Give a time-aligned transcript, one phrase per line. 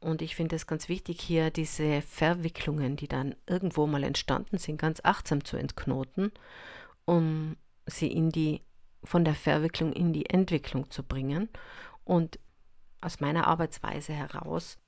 [0.00, 4.78] Und ich finde es ganz wichtig, hier diese Verwicklungen, die dann irgendwo mal entstanden sind,
[4.78, 6.32] ganz achtsam zu entknoten,
[7.04, 8.62] um sie in die,
[9.04, 11.50] von der Verwicklung in die Entwicklung zu bringen.
[12.04, 12.38] Und
[13.02, 14.78] aus meiner Arbeitsweise heraus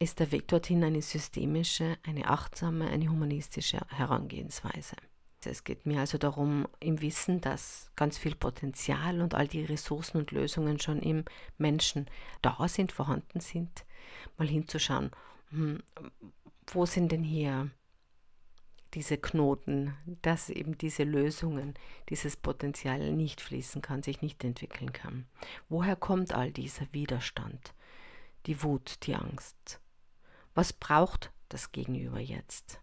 [0.00, 4.96] ist der Weg dorthin eine systemische, eine achtsame, eine humanistische Herangehensweise.
[5.46, 10.18] Es geht mir also darum, im Wissen, dass ganz viel Potenzial und all die Ressourcen
[10.18, 11.24] und Lösungen schon im
[11.58, 12.06] Menschen
[12.42, 13.84] da sind, vorhanden sind,
[14.36, 15.10] mal hinzuschauen,
[15.50, 15.82] hm,
[16.72, 17.70] wo sind denn hier
[18.94, 21.74] diese Knoten, dass eben diese Lösungen,
[22.08, 25.26] dieses Potenzial nicht fließen kann, sich nicht entwickeln kann.
[25.68, 27.74] Woher kommt all dieser Widerstand,
[28.46, 29.80] die Wut, die Angst?
[30.54, 32.80] Was braucht das Gegenüber jetzt?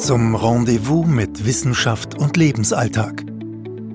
[0.00, 3.22] Zum Rendezvous mit Wissenschaft und Lebensalltag.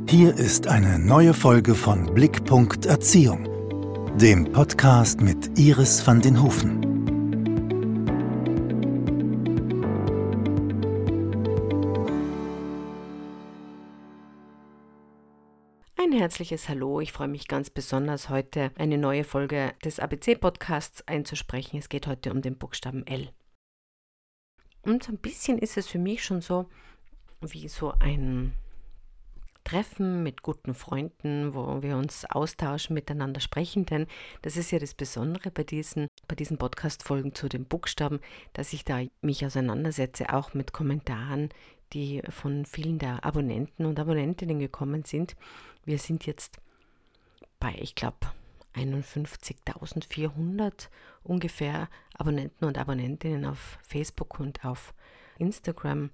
[0.08, 3.50] Hier ist eine neue Folge von Blickpunkt Erziehung,
[4.16, 6.86] dem Podcast mit Iris van den Hofen.
[16.16, 17.02] herzliches Hallo.
[17.02, 21.78] Ich freue mich ganz besonders, heute eine neue Folge des ABC-Podcasts einzusprechen.
[21.78, 23.30] Es geht heute um den Buchstaben L.
[24.86, 26.68] Und so ein bisschen ist es für mich schon so
[27.42, 28.54] wie so ein
[29.64, 34.06] Treffen mit guten Freunden, wo wir uns austauschen, miteinander sprechen, denn
[34.44, 38.20] das ist ja das Besondere bei diesen, bei diesen Podcast-Folgen zu den Buchstaben,
[38.54, 41.50] dass ich da mich auseinandersetze, auch mit Kommentaren,
[41.94, 45.36] die von vielen der Abonnenten und Abonnentinnen gekommen sind.
[45.84, 46.58] Wir sind jetzt
[47.60, 48.18] bei, ich glaube,
[48.76, 50.90] 51.400
[51.24, 54.94] ungefähr Abonnenten und Abonnentinnen auf Facebook und auf
[55.38, 56.12] Instagram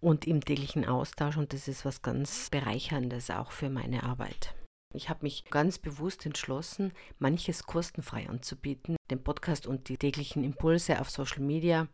[0.00, 4.54] und im täglichen Austausch und das ist was ganz bereicherndes auch für meine Arbeit.
[4.94, 11.00] Ich habe mich ganz bewusst entschlossen, manches kostenfrei anzubieten, den Podcast und die täglichen Impulse
[11.00, 11.88] auf Social Media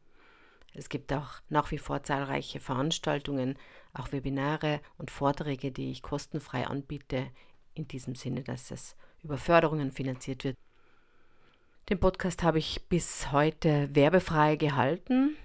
[0.75, 3.57] es gibt auch nach wie vor zahlreiche Veranstaltungen,
[3.93, 7.29] auch Webinare und Vorträge, die ich kostenfrei anbiete,
[7.75, 10.57] in diesem Sinne, dass es über Förderungen finanziert wird.
[11.89, 15.37] Den Podcast habe ich bis heute werbefrei gehalten.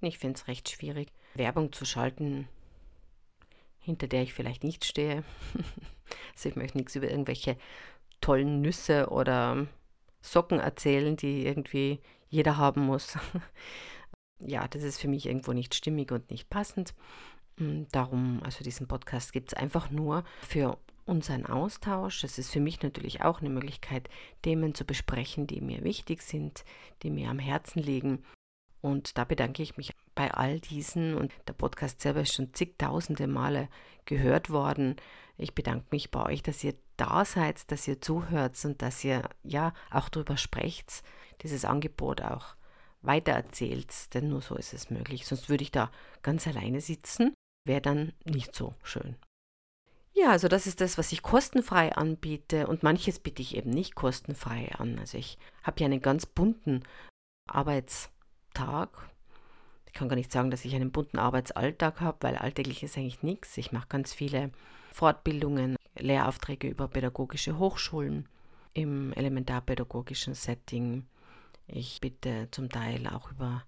[0.00, 2.48] Ich finde es recht schwierig, Werbung zu schalten,
[3.78, 5.22] hinter der ich vielleicht nicht stehe.
[6.34, 7.56] also ich möchte nichts über irgendwelche
[8.20, 9.66] tollen Nüsse oder
[10.20, 13.16] Socken erzählen, die irgendwie jeder haben muss
[14.38, 16.94] ja, das ist für mich irgendwo nicht stimmig und nicht passend.
[17.56, 22.24] Mm, darum, also diesen Podcast gibt es einfach nur für unseren Austausch.
[22.24, 24.08] Es ist für mich natürlich auch eine Möglichkeit,
[24.42, 26.64] Themen zu besprechen, die mir wichtig sind,
[27.02, 28.24] die mir am Herzen liegen.
[28.80, 31.14] Und da bedanke ich mich bei all diesen.
[31.14, 33.68] Und der Podcast selber ist schon zigtausende Male
[34.04, 34.96] gehört worden.
[35.36, 39.28] Ich bedanke mich bei euch, dass ihr da seid, dass ihr zuhört und dass ihr
[39.42, 41.02] ja auch darüber sprecht,
[41.42, 42.54] dieses Angebot auch
[43.02, 45.26] weitererzählt, denn nur so ist es möglich.
[45.26, 45.90] Sonst würde ich da
[46.22, 47.34] ganz alleine sitzen,
[47.66, 49.16] wäre dann nicht so schön.
[50.16, 53.96] Ja, also das ist das, was ich kostenfrei anbiete und manches biete ich eben nicht
[53.96, 54.96] kostenfrei an.
[55.00, 56.84] Also ich habe ja einen ganz bunten
[57.48, 59.10] Arbeitstag.
[59.86, 63.24] Ich kann gar nicht sagen, dass ich einen bunten Arbeitsalltag habe, weil alltäglich ist eigentlich
[63.24, 63.56] nichts.
[63.56, 64.52] Ich mache ganz viele
[64.92, 68.28] Fortbildungen, Lehraufträge über pädagogische Hochschulen
[68.72, 71.06] im elementarpädagogischen Setting.
[71.66, 73.64] Ich bitte zum Teil auch über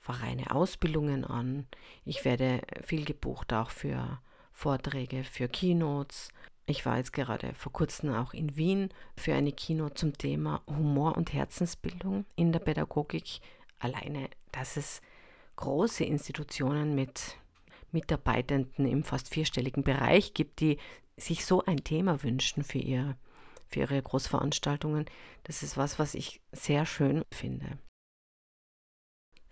[0.00, 1.66] Vereine Ausbildungen an.
[2.04, 4.20] Ich werde viel gebucht auch für
[4.58, 6.30] Vorträge, für Keynotes.
[6.66, 11.16] Ich war jetzt gerade vor kurzem auch in Wien für eine Keynote zum Thema Humor
[11.16, 13.38] und Herzensbildung in der Pädagogik.
[13.78, 15.00] Alleine, dass es
[15.54, 17.36] große Institutionen mit
[17.92, 20.78] Mitarbeitenden im fast vierstelligen Bereich gibt, die
[21.16, 23.16] sich so ein Thema wünschen für ihr
[23.68, 25.06] für ihre Großveranstaltungen.
[25.44, 27.78] Das ist was, was ich sehr schön finde.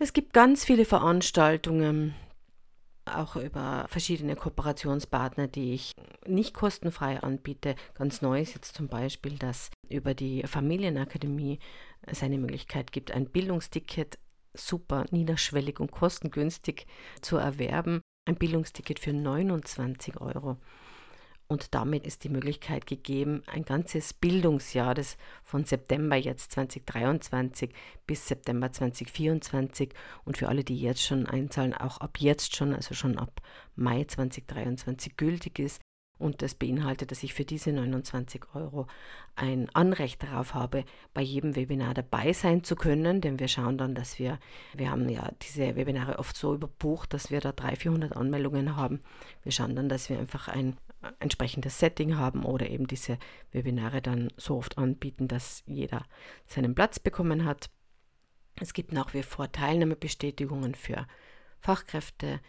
[0.01, 2.17] Es gibt ganz viele Veranstaltungen,
[3.07, 5.93] auch über verschiedene Kooperationspartner, die ich
[6.27, 7.75] nicht kostenfrei anbiete.
[7.95, 11.59] Ganz neu ist jetzt zum Beispiel, dass über die Familienakademie
[12.03, 14.19] es eine Möglichkeit gibt, ein Bildungsticket
[14.55, 16.87] super niederschwellig und kostengünstig
[17.21, 18.01] zu erwerben.
[18.27, 20.57] Ein Bildungsticket für 29 Euro.
[21.49, 27.73] Und damit ist die Möglichkeit gegeben, ein ganzes Bildungsjahr, das von September jetzt 2023
[28.07, 29.91] bis September 2024
[30.25, 33.41] und für alle, die jetzt schon einzahlen, auch ab jetzt schon, also schon ab
[33.77, 35.81] Mai 2023 gültig ist,
[36.19, 38.87] Und das beinhaltet, dass ich für diese 29 Euro
[39.35, 43.95] ein Anrecht darauf habe, bei jedem Webinar dabei sein zu können, denn wir schauen dann,
[43.95, 44.39] dass wir,
[44.75, 49.01] wir haben ja diese Webinare oft so überbucht, dass wir da 300, 400 Anmeldungen haben.
[49.43, 50.79] Wir schauen dann, dass wir einfach ein
[51.19, 53.19] entsprechendes Setting haben oder eben diese
[53.53, 56.05] Webinare dann so oft anbieten, dass jeder
[56.47, 57.71] seinen Platz bekommen hat.
[58.61, 61.07] Es gibt nach wie vor Teilnahmebestätigungen für
[61.61, 62.41] Fachkräfte,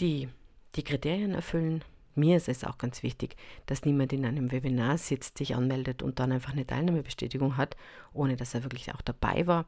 [0.00, 0.28] die
[0.74, 1.82] die Kriterien erfüllen
[2.16, 6.18] mir ist es auch ganz wichtig, dass niemand in einem Webinar sitzt, sich anmeldet und
[6.18, 7.76] dann einfach eine Teilnahmebestätigung hat,
[8.12, 9.66] ohne dass er wirklich auch dabei war.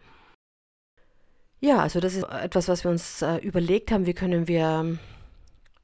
[1.61, 4.99] Ja, also das ist etwas, was wir uns äh, überlegt haben, wie können wir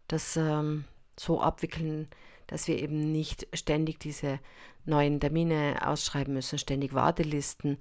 [0.09, 0.85] das ähm,
[1.19, 2.09] so abwickeln,
[2.47, 4.39] dass wir eben nicht ständig diese
[4.85, 7.79] neuen Termine ausschreiben müssen, ständig Wartelisten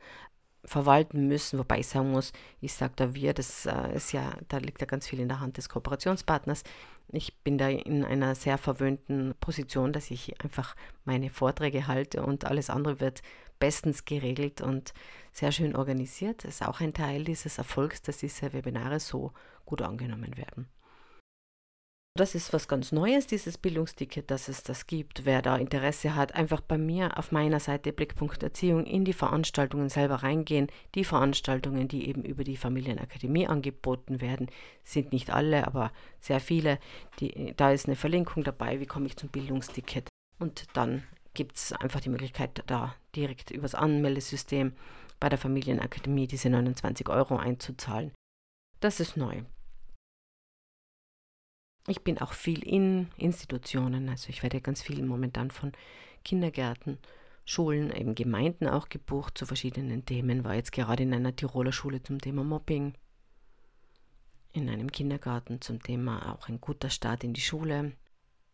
[0.66, 2.32] verwalten müssen, wobei ich sagen muss,
[2.62, 5.42] ich sage da wir, das äh, ist ja, da liegt ja ganz viel in der
[5.42, 6.64] Hand des Kooperationspartners.
[7.12, 12.46] Ich bin da in einer sehr verwöhnten Position, dass ich einfach meine Vorträge halte und
[12.46, 13.22] alles andere wird
[13.60, 14.94] bestens geregelt und
[15.34, 16.46] sehr schön organisiert.
[16.46, 19.34] Das ist auch ein Teil dieses Erfolgs, dass diese Webinare so
[19.66, 20.68] gut angenommen werden.
[22.16, 25.26] Das ist was ganz Neues, dieses Bildungsticket, dass es das gibt.
[25.26, 30.18] Wer da Interesse hat, einfach bei mir auf meiner Seite Blickpunkt-Erziehung in die Veranstaltungen selber
[30.18, 30.68] reingehen.
[30.94, 34.48] Die Veranstaltungen, die eben über die Familienakademie angeboten werden,
[34.84, 36.78] sind nicht alle, aber sehr viele.
[37.20, 40.08] Die, da ist eine Verlinkung dabei, wie komme ich zum Bildungsticket.
[40.38, 41.02] Und dann
[41.34, 44.74] gibt es einfach die Möglichkeit, da direkt übers Anmeldesystem
[45.20, 48.12] bei der Familienakademie diese 29 Euro einzuzahlen.
[48.82, 49.42] Das ist neu.
[51.88, 55.74] Ich bin auch viel in Institutionen, also ich werde ganz viel momentan von
[56.24, 56.98] Kindergärten,
[57.46, 60.46] Schulen, eben Gemeinden auch gebucht zu verschiedenen Themen.
[60.46, 62.94] War jetzt gerade in einer Tiroler Schule zum Thema Mobbing,
[64.54, 67.92] in einem Kindergarten zum Thema auch ein guter Start in die Schule.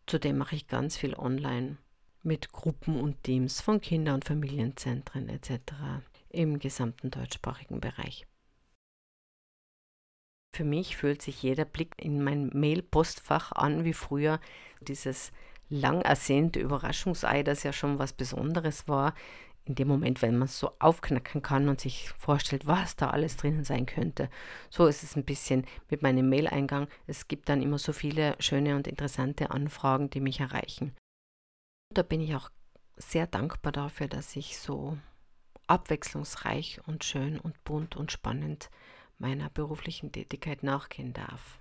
[0.06, 1.76] Zudem mache ich ganz viel online
[2.22, 5.72] mit Gruppen und Teams von Kinder- und Familienzentren etc.
[6.30, 8.26] im gesamten deutschsprachigen Bereich.
[10.52, 14.40] Für mich fühlt sich jeder Blick in mein Mail-Postfach an wie früher.
[14.80, 15.32] Dieses
[15.68, 19.14] lang ersehnte Überraschungsei, das ja schon was Besonderes war.
[19.64, 23.36] In dem Moment, wenn man es so aufknacken kann und sich vorstellt, was da alles
[23.36, 24.28] drinnen sein könnte.
[24.68, 26.88] So ist es ein bisschen mit meinem Mail-Eingang.
[27.06, 30.96] Es gibt dann immer so viele schöne und interessante Anfragen, die mich erreichen.
[31.94, 32.50] Da bin ich auch
[32.96, 34.98] sehr dankbar dafür, dass ich so
[35.68, 38.70] abwechslungsreich und schön und bunt und spannend
[39.20, 41.58] meiner beruflichen Tätigkeit nachgehen darf.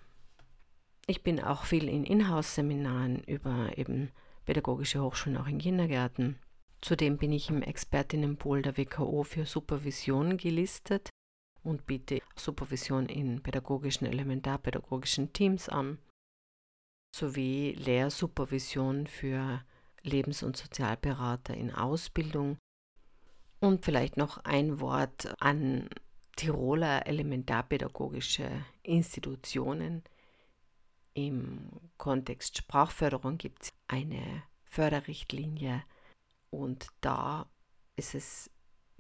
[1.06, 4.12] Ich bin auch viel in Inhouse-Seminaren über eben
[4.46, 6.40] pädagogische Hochschulen, auch in Kindergärten.
[6.82, 11.10] Zudem bin ich im Expertinnenpool der WKO für Supervision gelistet
[11.62, 16.00] und biete Supervision in pädagogischen, elementarpädagogischen Teams an,
[17.14, 19.64] sowie Lehrsupervision für
[20.04, 22.58] Lebens- und Sozialberater in Ausbildung.
[23.60, 25.90] Und vielleicht noch ein Wort an
[26.40, 28.50] Tiroler elementarpädagogische
[28.82, 30.04] Institutionen.
[31.14, 35.84] Im Kontext Sprachförderung gibt es eine Förderrichtlinie
[36.50, 37.46] und da
[37.98, 38.50] ist es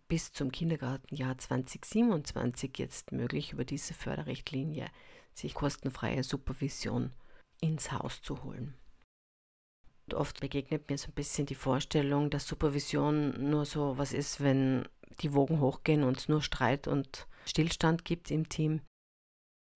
[0.09, 4.89] bis zum Kindergartenjahr 2027 jetzt möglich, über diese Förderrichtlinie
[5.33, 7.13] sich kostenfreie Supervision
[7.61, 8.73] ins Haus zu holen.
[10.13, 14.87] Oft begegnet mir so ein bisschen die Vorstellung, dass Supervision nur so was ist, wenn
[15.21, 18.81] die Wogen hochgehen und es nur Streit und Stillstand gibt im Team.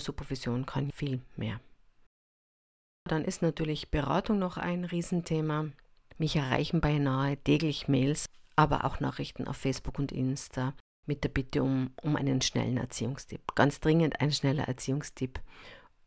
[0.02, 1.60] Supervision kann viel mehr.
[3.10, 5.68] Dann ist natürlich Beratung noch ein Riesenthema.
[6.18, 10.74] Mich erreichen beinahe täglich Mails, aber auch Nachrichten auf Facebook und Insta
[11.06, 13.56] mit der Bitte um, um einen schnellen Erziehungstipp.
[13.56, 15.42] Ganz dringend ein schneller Erziehungstipp.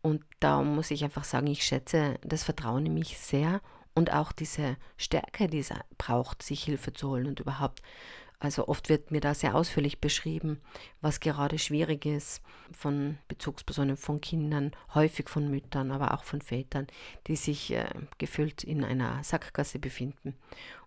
[0.01, 3.61] Und da muss ich einfach sagen, ich schätze das Vertrauen in mich sehr
[3.97, 7.83] und auch diese Stärke, die es braucht, sich Hilfe zu holen und überhaupt.
[8.39, 10.61] Also oft wird mir da sehr ausführlich beschrieben,
[11.01, 16.87] was gerade schwierig ist von Bezugspersonen, von Kindern, häufig von Müttern, aber auch von Vätern,
[17.27, 17.89] die sich äh,
[18.19, 20.37] gefühlt in einer Sackgasse befinden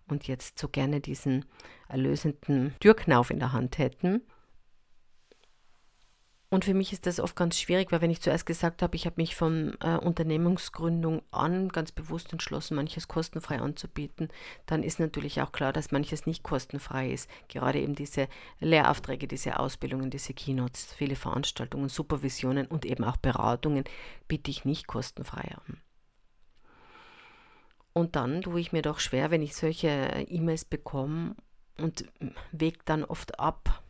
[0.06, 1.44] und jetzt so gerne diesen
[1.88, 4.22] erlösenden Türknauf in der Hand hätten
[6.52, 9.06] und für mich ist das oft ganz schwierig, weil wenn ich zuerst gesagt habe, ich
[9.06, 14.28] habe mich von äh, Unternehmensgründung an ganz bewusst entschlossen, manches kostenfrei anzubieten,
[14.66, 17.30] dann ist natürlich auch klar, dass manches nicht kostenfrei ist.
[17.46, 18.26] Gerade eben diese
[18.58, 23.84] Lehraufträge, diese Ausbildungen, diese Keynotes, viele Veranstaltungen, Supervisionen und eben auch Beratungen
[24.26, 25.80] biete ich nicht kostenfrei an.
[27.92, 31.36] Und dann tue ich mir doch schwer, wenn ich solche E-Mails bekomme
[31.78, 32.06] und
[32.50, 33.84] wege dann oft ab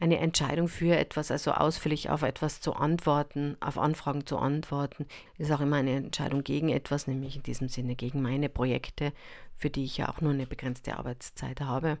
[0.00, 5.52] eine Entscheidung für etwas, also ausführlich auf etwas zu antworten, auf Anfragen zu antworten, ist
[5.52, 9.12] auch immer eine Entscheidung gegen etwas, nämlich in diesem Sinne gegen meine Projekte,
[9.56, 11.98] für die ich ja auch nur eine begrenzte Arbeitszeit habe.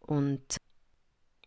[0.00, 0.56] Und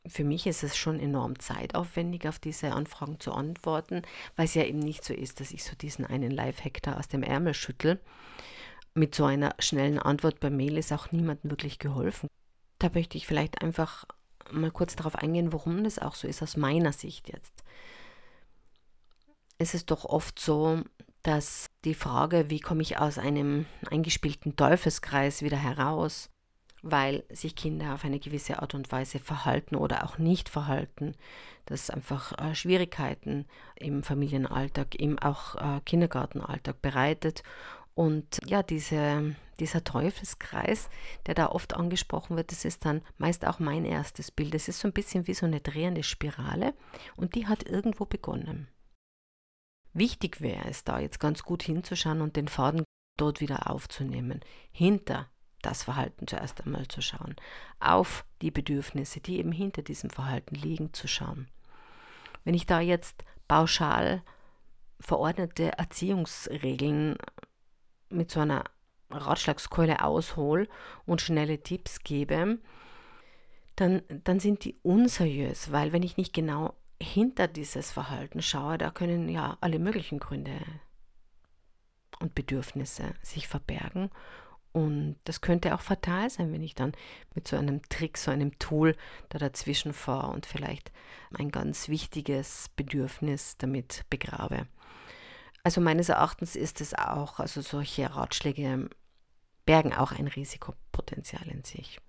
[0.07, 4.01] für mich ist es schon enorm zeitaufwendig, auf diese Anfragen zu antworten,
[4.37, 7.09] weil es ja eben nicht so ist, dass ich so diesen einen Live-Hack da aus
[7.09, 7.99] dem Ärmel schüttel.
[8.93, 12.29] Mit so einer schnellen Antwort per Mail ist auch niemandem wirklich geholfen.
[12.79, 14.05] Da möchte ich vielleicht einfach
[14.51, 17.63] mal kurz darauf eingehen, warum das auch so ist, aus meiner Sicht jetzt.
[19.57, 20.81] Es ist doch oft so,
[21.23, 26.29] dass die Frage, wie komme ich aus einem eingespielten Teufelskreis wieder heraus,
[26.81, 31.13] weil sich Kinder auf eine gewisse Art und Weise verhalten oder auch nicht verhalten,
[31.65, 33.45] dass einfach äh, Schwierigkeiten
[33.75, 37.43] im Familienalltag, im auch äh, Kindergartenalltag bereitet.
[37.93, 40.89] Und ja, diese, dieser Teufelskreis,
[41.25, 44.55] der da oft angesprochen wird, das ist dann meist auch mein erstes Bild.
[44.55, 46.73] Es ist so ein bisschen wie so eine drehende Spirale
[47.15, 48.67] und die hat irgendwo begonnen.
[49.93, 52.85] Wichtig wäre es da jetzt ganz gut hinzuschauen und den Faden
[53.17, 54.39] dort wieder aufzunehmen.
[54.71, 55.29] Hinter
[55.61, 57.35] das Verhalten zuerst einmal zu schauen,
[57.79, 61.49] auf die Bedürfnisse, die eben hinter diesem Verhalten liegen, zu schauen.
[62.43, 64.23] Wenn ich da jetzt pauschal
[64.99, 67.17] verordnete Erziehungsregeln
[68.11, 68.63] mit so einer
[69.09, 70.67] Ratschlagskeule aushole
[71.05, 72.59] und schnelle Tipps gebe,
[73.75, 78.91] dann, dann sind die unseriös, weil wenn ich nicht genau hinter dieses Verhalten schaue, da
[78.91, 80.59] können ja alle möglichen Gründe
[82.19, 84.11] und Bedürfnisse sich verbergen
[84.73, 86.93] und das könnte auch fatal sein, wenn ich dann
[87.35, 88.95] mit so einem Trick, so einem Tool
[89.29, 90.91] da dazwischen fahre und vielleicht
[91.33, 94.67] ein ganz wichtiges Bedürfnis damit begrabe.
[95.63, 98.89] Also meines Erachtens ist es auch, also solche Ratschläge
[99.65, 101.99] bergen auch ein Risikopotenzial in sich.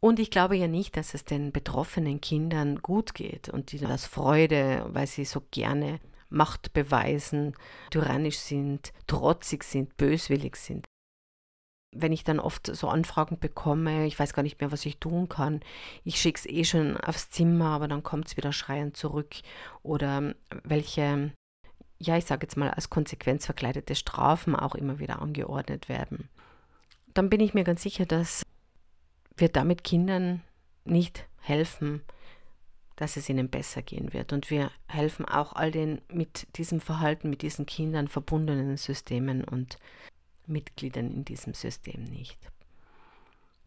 [0.00, 4.06] Und ich glaube ja nicht, dass es den betroffenen Kindern gut geht und die das
[4.06, 7.54] Freude, weil sie so gerne Macht beweisen,
[7.90, 10.84] tyrannisch sind, trotzig sind, böswillig sind
[11.94, 15.28] wenn ich dann oft so Anfragen bekomme, ich weiß gar nicht mehr, was ich tun
[15.28, 15.60] kann.
[16.02, 19.36] Ich schicke es eh schon aufs Zimmer, aber dann kommt es wieder schreiend zurück.
[19.82, 20.34] Oder
[20.64, 21.32] welche,
[21.98, 26.28] ja, ich sage jetzt mal, als Konsequenz verkleidete Strafen auch immer wieder angeordnet werden.
[27.14, 28.42] Dann bin ich mir ganz sicher, dass
[29.36, 30.42] wir damit Kindern
[30.84, 32.02] nicht helfen,
[32.96, 34.32] dass es ihnen besser gehen wird.
[34.32, 39.78] Und wir helfen auch all den mit diesem Verhalten, mit diesen Kindern verbundenen Systemen und
[40.46, 42.38] Mitgliedern in diesem System nicht,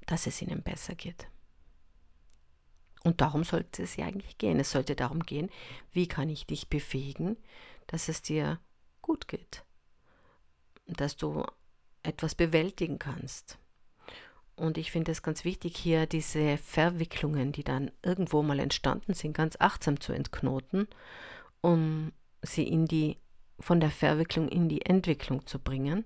[0.06, 1.28] dass es ihnen besser geht.
[3.04, 4.60] Und darum sollte es ja eigentlich gehen.
[4.60, 5.50] Es sollte darum gehen,
[5.92, 7.38] wie kann ich dich befähigen,
[7.88, 8.60] dass es dir
[9.02, 9.64] gut geht,
[10.86, 11.46] dass du
[12.04, 13.58] etwas bewältigen kannst.
[14.56, 19.34] Und ich finde es ganz wichtig, hier diese Verwicklungen, die dann irgendwo mal entstanden sind,
[19.34, 20.88] ganz achtsam zu entknoten,
[21.62, 23.18] um sie in die,
[23.60, 26.06] von der Verwicklung in die Entwicklung zu bringen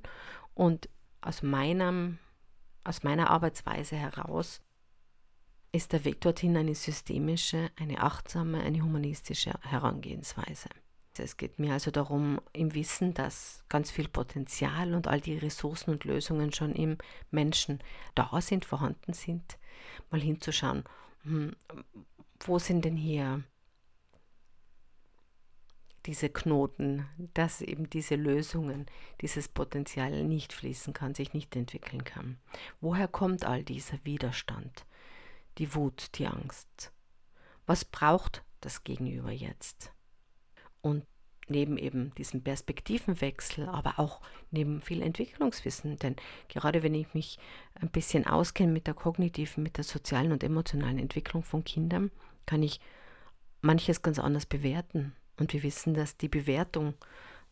[0.53, 0.89] und
[1.21, 2.19] aus, meinem,
[2.83, 4.61] aus meiner Arbeitsweise heraus
[5.71, 10.67] ist der Weg dorthin eine systemische, eine achtsame, eine humanistische Herangehensweise.
[11.17, 15.91] Es geht mir also darum, im Wissen, dass ganz viel Potenzial und all die Ressourcen
[15.91, 16.97] und Lösungen schon im
[17.31, 17.79] Menschen
[18.15, 19.57] da sind, vorhanden sind,
[20.09, 20.83] mal hinzuschauen,
[21.23, 21.55] hm,
[22.45, 23.43] wo sind denn hier
[26.05, 28.87] diese Knoten, dass eben diese Lösungen,
[29.21, 32.39] dieses Potenzial nicht fließen kann, sich nicht entwickeln kann.
[32.79, 34.85] Woher kommt all dieser Widerstand,
[35.57, 36.91] die Wut, die Angst?
[37.67, 39.93] Was braucht das Gegenüber jetzt?
[40.81, 41.05] Und
[41.47, 44.21] neben eben diesem Perspektivenwechsel, aber auch
[44.51, 46.15] neben viel Entwicklungswissen, denn
[46.47, 47.37] gerade wenn ich mich
[47.75, 52.11] ein bisschen auskenne mit der kognitiven, mit der sozialen und emotionalen Entwicklung von Kindern,
[52.45, 52.79] kann ich
[53.61, 56.93] manches ganz anders bewerten und wir wissen, dass die Bewertung,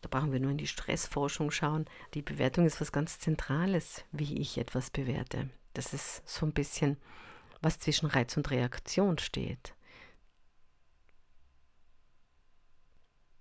[0.00, 1.84] da brauchen wir nur in die Stressforschung schauen,
[2.14, 5.50] die Bewertung ist was ganz Zentrales, wie ich etwas bewerte.
[5.74, 6.96] Das ist so ein bisschen,
[7.60, 9.74] was zwischen Reiz und Reaktion steht.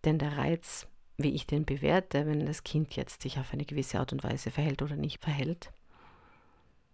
[0.05, 0.87] Denn der Reiz,
[1.17, 4.51] wie ich den bewerte, wenn das Kind jetzt sich auf eine gewisse Art und Weise
[4.51, 5.71] verhält oder nicht verhält,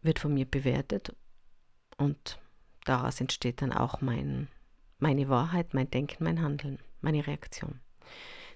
[0.01, 1.15] wird von mir bewertet
[1.97, 2.39] und
[2.85, 4.47] daraus entsteht dann auch mein,
[4.99, 7.79] meine Wahrheit, mein Denken, mein Handeln meine Reaktion.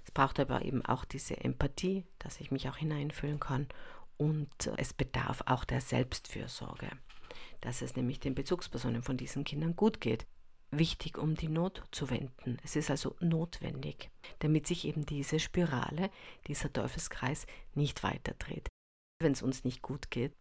[0.04, 3.68] Es braucht aber eben auch diese Empathie, dass ich mich auch hineinfühlen kann
[4.18, 6.90] und es bedarf auch der Selbstfürsorge,
[7.62, 10.26] dass es nämlich den Bezugspersonen von diesen Kindern gut geht.
[10.72, 12.58] Wichtig, um die Not zu wenden.
[12.64, 16.12] Es ist also notwendig, damit sich eben diese Spirale,
[16.48, 18.70] dieser Teufelskreis nicht weiterdreht.
[19.20, 20.34] Wenn es uns nicht gut geht,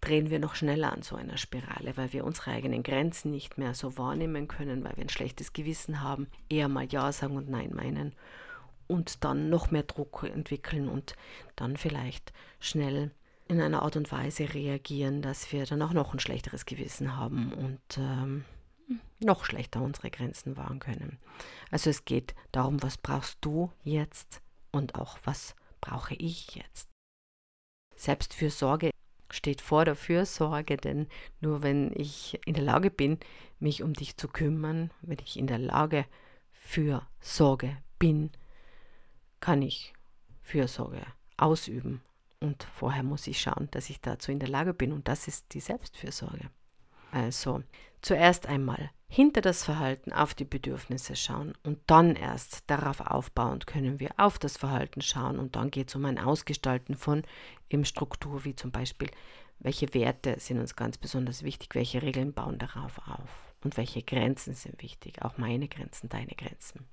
[0.00, 3.74] drehen wir noch schneller an so einer Spirale, weil wir unsere eigenen Grenzen nicht mehr
[3.74, 7.72] so wahrnehmen können, weil wir ein schlechtes Gewissen haben, eher mal Ja sagen und Nein
[7.74, 8.14] meinen
[8.86, 11.16] und dann noch mehr Druck entwickeln und
[11.56, 13.10] dann vielleicht schnell
[13.48, 17.52] in einer Art und Weise reagieren, dass wir dann auch noch ein schlechteres Gewissen haben
[17.52, 18.44] und ähm,
[19.20, 21.18] noch schlechter unsere Grenzen wahren können.
[21.70, 26.88] Also es geht darum, was brauchst du jetzt und auch was brauche ich jetzt.
[27.96, 28.90] Selbstfürsorge
[29.30, 31.08] steht vor der Fürsorge, denn
[31.40, 33.18] nur wenn ich in der Lage bin,
[33.58, 36.06] mich um dich zu kümmern, wenn ich in der Lage
[36.52, 38.30] für Sorge bin,
[39.40, 39.92] kann ich
[40.40, 41.02] Fürsorge
[41.36, 42.02] ausüben.
[42.40, 44.92] Und vorher muss ich schauen, dass ich dazu in der Lage bin.
[44.92, 46.50] Und das ist die Selbstfürsorge.
[47.14, 47.62] Also
[48.02, 54.00] zuerst einmal hinter das Verhalten auf die Bedürfnisse schauen und dann erst darauf aufbauend können
[54.00, 57.22] wir auf das Verhalten schauen und dann geht es um ein Ausgestalten von
[57.70, 59.08] eben Struktur, wie zum Beispiel,
[59.60, 63.30] welche Werte sind uns ganz besonders wichtig, welche Regeln bauen darauf auf
[63.62, 66.84] und welche Grenzen sind wichtig, auch meine Grenzen, deine Grenzen.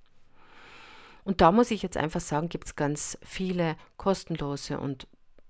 [1.23, 5.07] Und da muss ich jetzt einfach sagen, gibt es ganz viele kostenlose und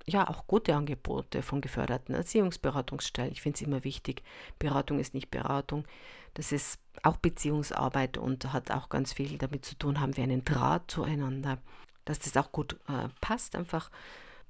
[0.07, 3.31] ja auch gute Angebote von geförderten Erziehungsberatungsstellen.
[3.31, 4.23] Ich finde es immer wichtig,
[4.59, 5.85] Beratung ist nicht Beratung.
[6.33, 10.45] Das ist auch Beziehungsarbeit und hat auch ganz viel damit zu tun, haben wir einen
[10.45, 11.57] Draht zueinander,
[12.05, 13.89] dass das auch gut äh, passt einfach.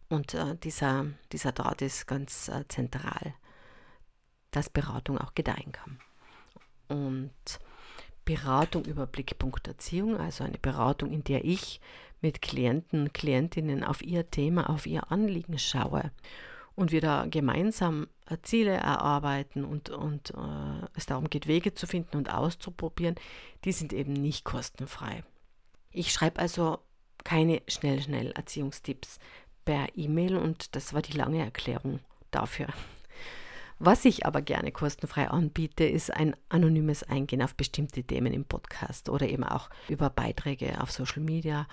[0.09, 3.33] Und äh, dieser, dieser Draht ist ganz äh, zentral,
[4.51, 5.99] dass Beratung auch gedeihen kann.
[6.87, 7.31] Und
[8.25, 11.79] Beratung über Blickpunkt Erziehung, also eine Beratung, in der ich
[12.21, 16.11] mit Klienten Klientinnen auf ihr Thema, auf ihr Anliegen schaue
[16.75, 21.87] und wir da gemeinsam äh, Ziele erarbeiten und, und äh, es darum geht, Wege zu
[21.87, 23.15] finden und auszuprobieren,
[23.65, 25.23] die sind eben nicht kostenfrei.
[25.91, 26.79] Ich schreibe also
[27.23, 29.19] keine schnell, schnell Erziehungstipps
[29.65, 31.99] per E-Mail und das war die lange Erklärung
[32.31, 32.67] dafür.
[33.83, 39.09] Was ich aber gerne kostenfrei anbiete, ist ein anonymes Eingehen auf bestimmte Themen im Podcast
[39.09, 41.67] oder eben auch über Beiträge auf Social Media.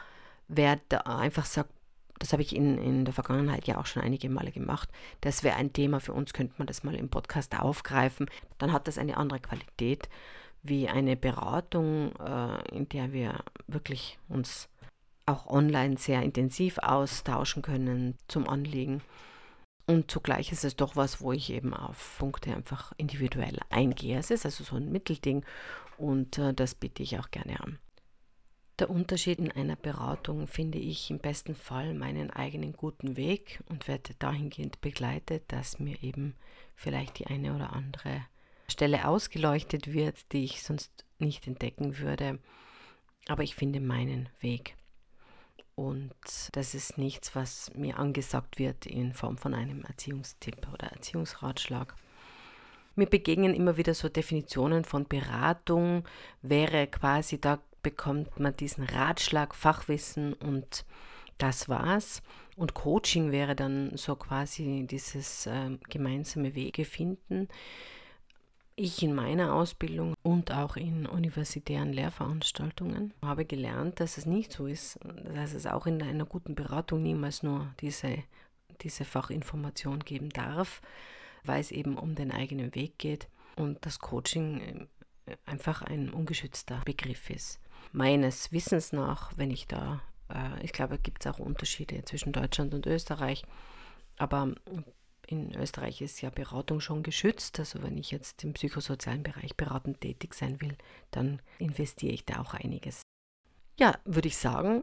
[0.49, 1.71] Wer da einfach sagt,
[2.19, 4.89] das habe ich in, in der Vergangenheit ja auch schon einige Male gemacht,
[5.21, 8.27] das wäre ein Thema für uns, könnte man das mal im Podcast aufgreifen,
[8.59, 10.09] dann hat das eine andere Qualität
[10.63, 14.69] wie eine Beratung, äh, in der wir wirklich uns
[15.27, 19.03] auch online sehr intensiv austauschen können zum Anliegen.
[19.87, 24.19] Und zugleich ist es doch was, wo ich eben auf Punkte einfach individuell eingehe.
[24.19, 25.45] Es ist also so ein Mittelding
[25.97, 27.79] und äh, das biete ich auch gerne an.
[28.79, 33.89] Der Unterschied in einer Beratung finde ich im besten Fall meinen eigenen guten Weg und
[33.89, 36.37] werde dahingehend begleitet, dass mir eben
[36.77, 38.25] vielleicht die eine oder andere
[38.69, 42.39] Stelle ausgeleuchtet wird, die ich sonst nicht entdecken würde.
[43.27, 44.77] Aber ich finde meinen Weg.
[45.75, 46.15] Und
[46.53, 51.97] das ist nichts, was mir angesagt wird in Form von einem Erziehungstipp oder Erziehungsratschlag.
[52.95, 56.05] Mir begegnen immer wieder so Definitionen von Beratung,
[56.43, 60.85] wäre quasi, da bekommt man diesen Ratschlag, Fachwissen und
[61.39, 62.23] das war's.
[62.57, 67.49] Und Coaching wäre dann so quasi dieses äh, gemeinsame Wege finden
[68.79, 74.67] ich in meiner Ausbildung und auch in universitären Lehrveranstaltungen habe gelernt, dass es nicht so
[74.67, 75.01] ist,
[75.35, 78.23] dass es auch in einer guten Beratung niemals nur diese,
[78.83, 80.81] diese Fachinformation geben darf,
[81.43, 84.61] weil es eben um den eigenen Weg geht und das Coaching
[85.27, 87.59] äh, einfach ein ungeschützter Begriff ist.
[87.93, 90.01] Meines Wissens nach, wenn ich da,
[90.33, 93.45] äh, ich glaube, gibt es auch Unterschiede zwischen Deutschland und Österreich,
[94.17, 94.55] aber
[95.27, 97.59] in Österreich ist ja Beratung schon geschützt.
[97.59, 100.77] Also wenn ich jetzt im psychosozialen Bereich beratend tätig sein will,
[101.11, 103.03] dann investiere ich da auch einiges.
[103.79, 104.83] Ja, würde ich sagen,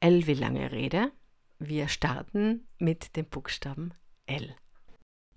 [0.00, 1.10] L wie lange Rede.
[1.58, 3.92] Wir starten mit dem Buchstaben
[4.26, 4.54] L.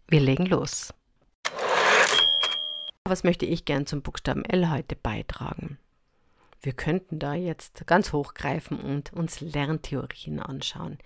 [0.08, 0.94] Wir legen los.
[3.04, 5.78] Was möchte ich gern zum Buchstaben L heute beitragen?
[6.62, 10.98] Wir könnten da jetzt ganz hochgreifen und uns Lerntheorien anschauen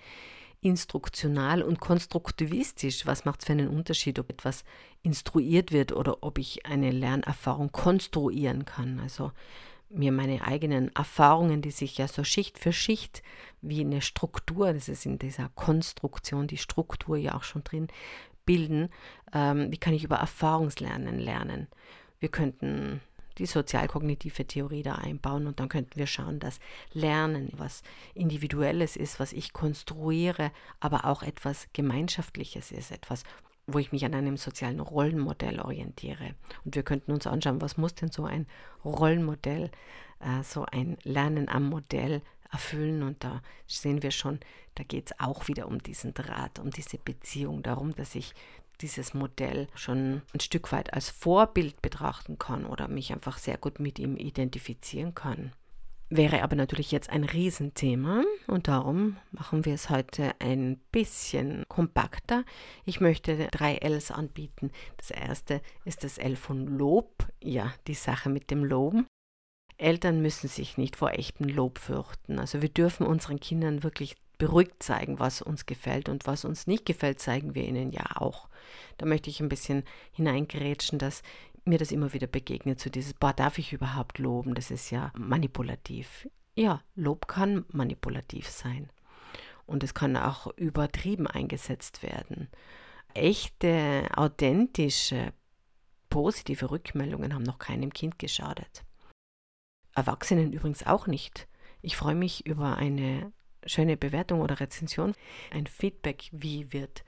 [0.62, 3.06] instruktional und konstruktivistisch.
[3.06, 4.64] Was macht es für einen Unterschied, ob etwas
[5.02, 9.00] instruiert wird oder ob ich eine Lernerfahrung konstruieren kann?
[9.00, 9.32] Also
[9.90, 13.24] mir meine eigenen Erfahrungen, die sich ja so Schicht für Schicht
[13.62, 17.88] wie eine Struktur, das ist in dieser Konstruktion die Struktur ja auch schon drin,
[18.46, 18.90] bilden.
[19.34, 21.68] Ähm, wie kann ich über Erfahrungslernen lernen?
[22.20, 23.02] Wir könnten
[23.40, 26.60] die sozialkognitive Theorie da einbauen und dann könnten wir schauen, dass
[26.94, 27.82] Lernen was
[28.14, 33.24] Individuelles ist, was ich konstruiere, aber auch etwas Gemeinschaftliches ist, etwas,
[33.66, 36.36] wo ich mich an einem sozialen Rollenmodell orientiere.
[36.66, 38.46] Und wir könnten uns anschauen, was muss denn so ein
[38.84, 39.72] Rollenmodell,
[40.20, 42.22] äh, so ein Lernen am Modell
[42.52, 43.04] erfüllen.
[43.04, 44.40] Und da sehen wir schon,
[44.76, 48.34] da geht es auch wieder um diesen Draht, um diese Beziehung, darum, dass ich
[48.82, 53.80] dieses Modell schon ein Stück weit als Vorbild betrachten kann oder mich einfach sehr gut
[53.80, 55.54] mit ihm identifizieren kann.
[56.12, 62.46] Wäre aber natürlich jetzt ein Riesenthema und darum machen wir es heute ein bisschen kompakter.
[62.84, 64.72] Ich möchte drei Ls anbieten.
[64.98, 67.28] Das erste ist das L von Lob.
[67.44, 69.06] Ja, die Sache mit dem Loben.
[69.78, 72.40] Eltern müssen sich nicht vor echtem Lob fürchten.
[72.40, 76.86] Also wir dürfen unseren Kindern wirklich beruhigt zeigen, was uns gefällt und was uns nicht
[76.86, 78.50] gefällt, zeigen wir ihnen ja auch.
[78.98, 81.22] Da möchte ich ein bisschen hineingerätschen, dass
[81.66, 84.56] mir das immer wieder begegnet, so dieses, boah, darf ich überhaupt loben?
[84.56, 86.28] Das ist ja manipulativ.
[86.56, 88.90] Ja, Lob kann manipulativ sein.
[89.66, 92.50] Und es kann auch übertrieben eingesetzt werden.
[93.14, 95.34] Echte, authentische,
[96.10, 98.84] positive Rückmeldungen haben noch keinem Kind geschadet.
[99.96, 101.48] Erwachsenen übrigens auch nicht.
[101.82, 103.32] Ich freue mich über eine
[103.66, 105.14] schöne Bewertung oder Rezension,
[105.52, 107.04] ein Feedback, wie wird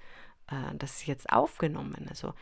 [0.48, 2.08] äh, das jetzt aufgenommen.
[2.10, 2.34] Also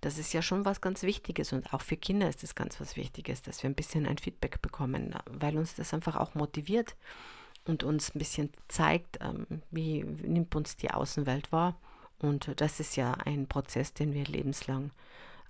[0.00, 2.96] das ist ja schon was ganz Wichtiges und auch für Kinder ist es ganz was
[2.96, 6.96] Wichtiges, dass wir ein bisschen ein Feedback bekommen, weil uns das einfach auch motiviert
[7.64, 11.76] und uns ein bisschen zeigt, ähm, wie nimmt uns die Außenwelt wahr.
[12.18, 14.90] Und das ist ja ein Prozess, den wir lebenslang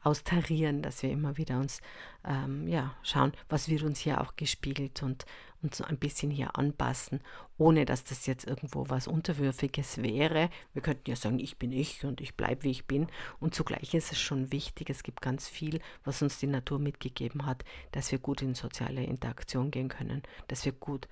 [0.07, 1.81] austarieren, dass wir immer wieder uns
[2.25, 5.27] ähm, ja, schauen, was wird uns hier auch gespiegelt und
[5.63, 7.21] uns ein bisschen hier anpassen,
[7.59, 10.49] ohne dass das jetzt irgendwo was Unterwürfiges wäre.
[10.75, 13.09] Wir könnten ja sagen, ich bin ich und ich bleibe, wie ich bin.
[13.41, 17.45] Und zugleich ist es schon wichtig, es gibt ganz viel, was uns die Natur mitgegeben
[17.45, 21.09] hat, dass wir gut in soziale Interaktion gehen können, dass wir gut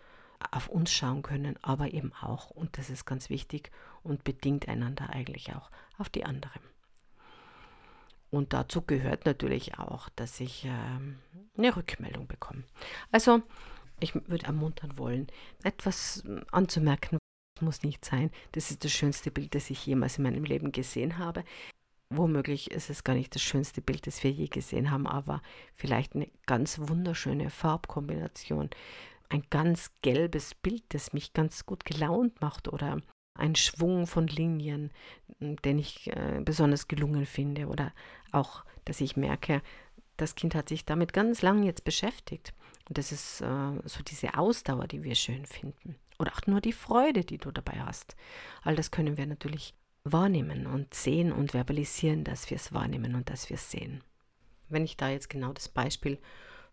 [0.53, 3.73] auf uns schauen können, aber eben auch, und das ist ganz wichtig
[4.05, 6.74] und bedingt einander eigentlich auch auf die anderen.
[8.35, 11.19] Und dazu gehört natürlich auch, dass ich ähm,
[11.57, 12.65] eine Rückmeldung bekomme.
[13.13, 13.43] Also
[14.01, 15.29] ich würde ermuntern wollen,
[15.63, 17.19] etwas anzumerken,
[17.61, 18.33] muss nicht sein.
[18.51, 21.45] Das ist das schönste Bild, das ich jemals in meinem Leben gesehen habe.
[22.11, 25.41] Womöglich ist es gar nicht das schönste Bild, das wir je gesehen haben, aber
[25.77, 28.71] vielleicht eine ganz wunderschöne Farbkombination.
[29.29, 33.01] Ein ganz gelbes Bild, das mich ganz gut gelaunt macht oder
[33.35, 34.91] ein Schwung von Linien,
[35.41, 37.93] den ich äh, besonders gelungen finde oder
[38.33, 39.63] auch, dass ich merke,
[40.17, 42.55] das Kind hat sich damit ganz lang jetzt beschäftigt.
[42.89, 45.97] Und das ist äh, so diese Ausdauer, die wir schön finden.
[46.19, 48.15] Oder auch nur die Freude, die du dabei hast.
[48.63, 53.31] All das können wir natürlich wahrnehmen und sehen und verbalisieren, dass wir es wahrnehmen und
[53.31, 54.05] dass wir es sehen.
[54.69, 56.19] Wenn ich da jetzt genau das Beispiel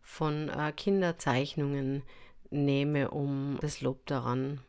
[0.01, 2.03] von äh, Kinderzeichnungen
[2.49, 4.61] nehme, um das Lob daran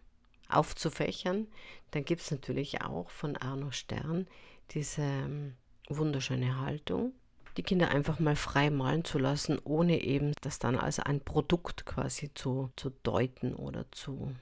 [0.52, 1.46] aufzufächern,
[1.90, 4.26] dann gibt es natürlich auch von Arno Stern
[4.70, 5.54] diese ähm,
[5.88, 7.12] wunderschöne Haltung,
[7.56, 11.84] die Kinder einfach mal frei malen zu lassen, ohne eben das dann als ein Produkt
[11.84, 14.34] quasi zu, zu deuten oder zu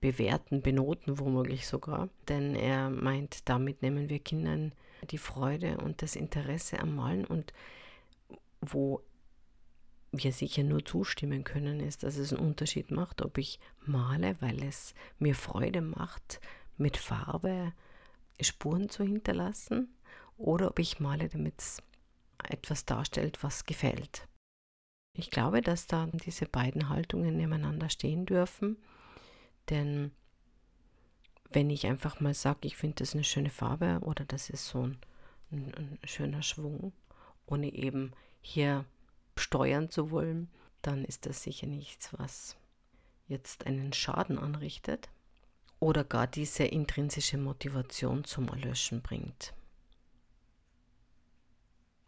[0.00, 2.08] bewerten, benoten womöglich sogar.
[2.28, 4.72] Denn er meint, damit nehmen wir Kindern
[5.10, 7.52] die Freude und das Interesse am Malen und
[8.60, 9.02] wo
[10.12, 14.62] wir sicher nur zustimmen können, ist, dass es einen Unterschied macht, ob ich male, weil
[14.62, 16.40] es mir Freude macht,
[16.76, 17.72] mit Farbe
[18.40, 19.94] Spuren zu hinterlassen,
[20.36, 21.82] oder ob ich male, damit es
[22.48, 24.28] etwas darstellt, was gefällt.
[25.14, 28.76] Ich glaube, dass da diese beiden Haltungen nebeneinander stehen dürfen,
[29.68, 30.12] denn
[31.50, 34.82] wenn ich einfach mal sage, ich finde das eine schöne Farbe oder das ist so
[34.82, 34.98] ein,
[35.50, 36.92] ein, ein schöner Schwung,
[37.46, 38.84] ohne eben hier
[39.38, 40.48] steuern zu wollen,
[40.82, 42.56] dann ist das sicher nichts, was
[43.26, 45.08] jetzt einen Schaden anrichtet
[45.80, 49.54] oder gar diese intrinsische Motivation zum Erlöschen bringt.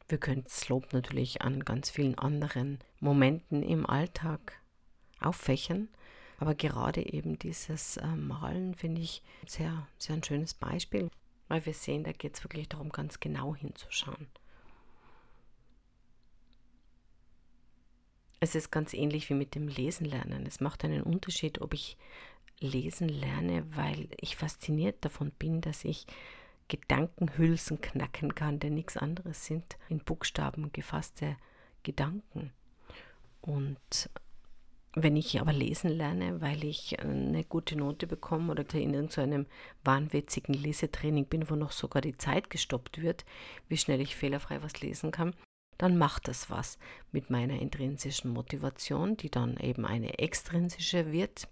[0.09, 4.61] Wir können das Lob natürlich an ganz vielen anderen Momenten im Alltag
[5.21, 5.89] auffächern,
[6.39, 11.11] aber gerade eben dieses äh, Malen finde ich sehr, sehr ein schönes Beispiel,
[11.47, 14.27] weil wir sehen, da geht es wirklich darum, ganz genau hinzuschauen.
[18.43, 20.47] Es ist ganz ähnlich wie mit dem Lesen lernen.
[20.47, 21.99] Es macht einen Unterschied, ob ich
[22.59, 26.07] lesen lerne, weil ich fasziniert davon bin, dass ich
[26.69, 31.37] Gedankenhülsen knacken kann, denn nichts anderes sind in Buchstaben gefasste
[31.83, 32.53] Gedanken.
[33.43, 34.09] Und
[34.95, 39.47] wenn ich aber lesen lerne, weil ich eine gute Note bekomme oder in irgendeinem
[39.85, 43.25] wahnwitzigen Lesetraining bin, wo noch sogar die Zeit gestoppt wird,
[43.69, 45.35] wie schnell ich fehlerfrei was lesen kann,
[45.81, 46.79] dann macht das was
[47.11, 51.49] mit meiner intrinsischen Motivation, die dann eben eine extrinsische wird.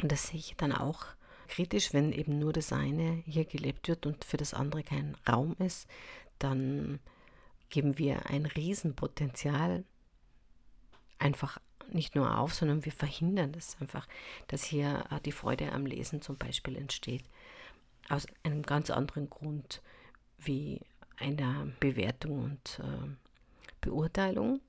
[0.00, 1.06] Und das sehe ich dann auch
[1.48, 5.56] kritisch, wenn eben nur das eine hier gelebt wird und für das andere kein Raum
[5.58, 5.88] ist,
[6.38, 7.00] dann
[7.68, 9.84] geben wir ein Riesenpotenzial
[11.18, 11.58] einfach
[11.90, 14.06] nicht nur auf, sondern wir verhindern das einfach,
[14.46, 17.24] dass hier äh, die Freude am Lesen zum Beispiel entsteht.
[18.08, 19.82] Aus einem ganz anderen Grund
[20.38, 20.82] wie
[21.16, 23.27] einer Bewertung und äh,
[23.80, 24.60] Beurteilung.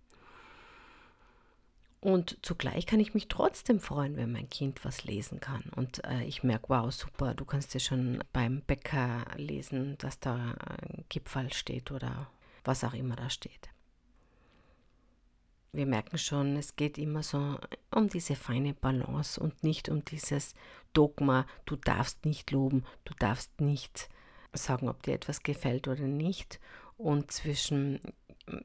[2.02, 5.64] Und zugleich kann ich mich trotzdem freuen, wenn mein Kind was lesen kann.
[5.76, 10.36] Und äh, ich merke, wow, super, du kannst ja schon beim Bäcker lesen, dass da
[10.36, 12.30] ein Gipfel steht oder
[12.64, 13.70] was auch immer da steht.
[15.72, 17.60] Wir merken schon, es geht immer so
[17.92, 20.56] um diese feine Balance und nicht um dieses
[20.94, 24.10] Dogma, du darfst nicht loben, du darfst nicht
[24.54, 26.60] sagen, ob dir etwas gefällt oder nicht.
[26.98, 28.00] Und zwischen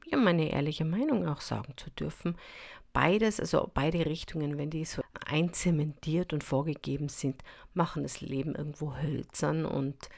[0.06, 2.36] ja, meine ehrliche Meinung auch sagen zu dürfen,
[2.92, 7.42] beides, also beide Richtungen, wenn die so einzementiert und vorgegeben sind,
[7.74, 10.08] machen das Leben irgendwo hölzern und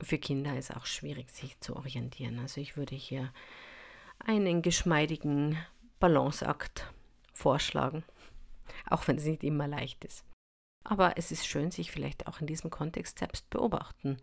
[0.00, 2.38] für Kinder ist auch schwierig, sich zu orientieren.
[2.40, 3.32] Also ich würde hier
[4.18, 5.58] einen geschmeidigen
[6.00, 6.92] Balanceakt
[7.32, 8.04] vorschlagen,
[8.88, 10.24] auch wenn es nicht immer leicht ist.
[10.82, 14.18] Aber es ist schön, sich vielleicht auch in diesem Kontext selbst beobachten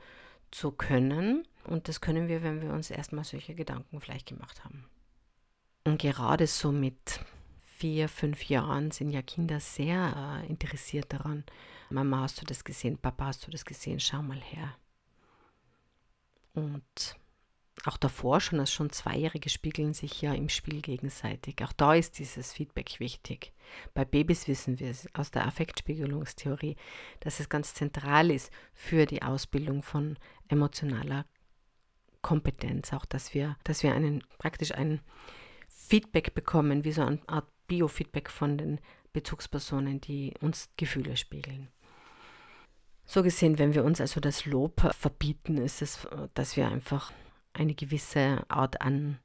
[0.52, 1.48] zu können.
[1.66, 4.86] Und das können wir, wenn wir uns erstmal solche Gedanken vielleicht gemacht haben.
[5.84, 7.20] Und gerade so mit
[7.62, 11.44] vier, fünf Jahren sind ja Kinder sehr äh, interessiert daran.
[11.90, 12.98] Mama, hast du das gesehen?
[12.98, 14.00] Papa, hast du das gesehen?
[14.00, 14.76] Schau mal her.
[16.54, 17.16] Und
[17.86, 21.64] auch davor schon, als schon Zweijährige spiegeln sich ja im Spiel gegenseitig.
[21.64, 23.54] Auch da ist dieses Feedback wichtig.
[23.94, 26.76] Bei Babys wissen wir aus der Affektspiegelungstheorie,
[27.22, 31.26] dass es ganz zentral ist für die Ausbildung von emotionaler
[32.22, 35.02] Kompetenz, auch dass wir, dass wir einen praktisch ein
[35.68, 38.80] Feedback bekommen, wie so eine Art Biofeedback von den
[39.14, 41.70] Bezugspersonen, die uns Gefühle spiegeln.
[43.06, 47.12] So gesehen, wenn wir uns also das Lob verbieten, ist es, dass wir einfach
[47.54, 49.20] eine gewisse Art an,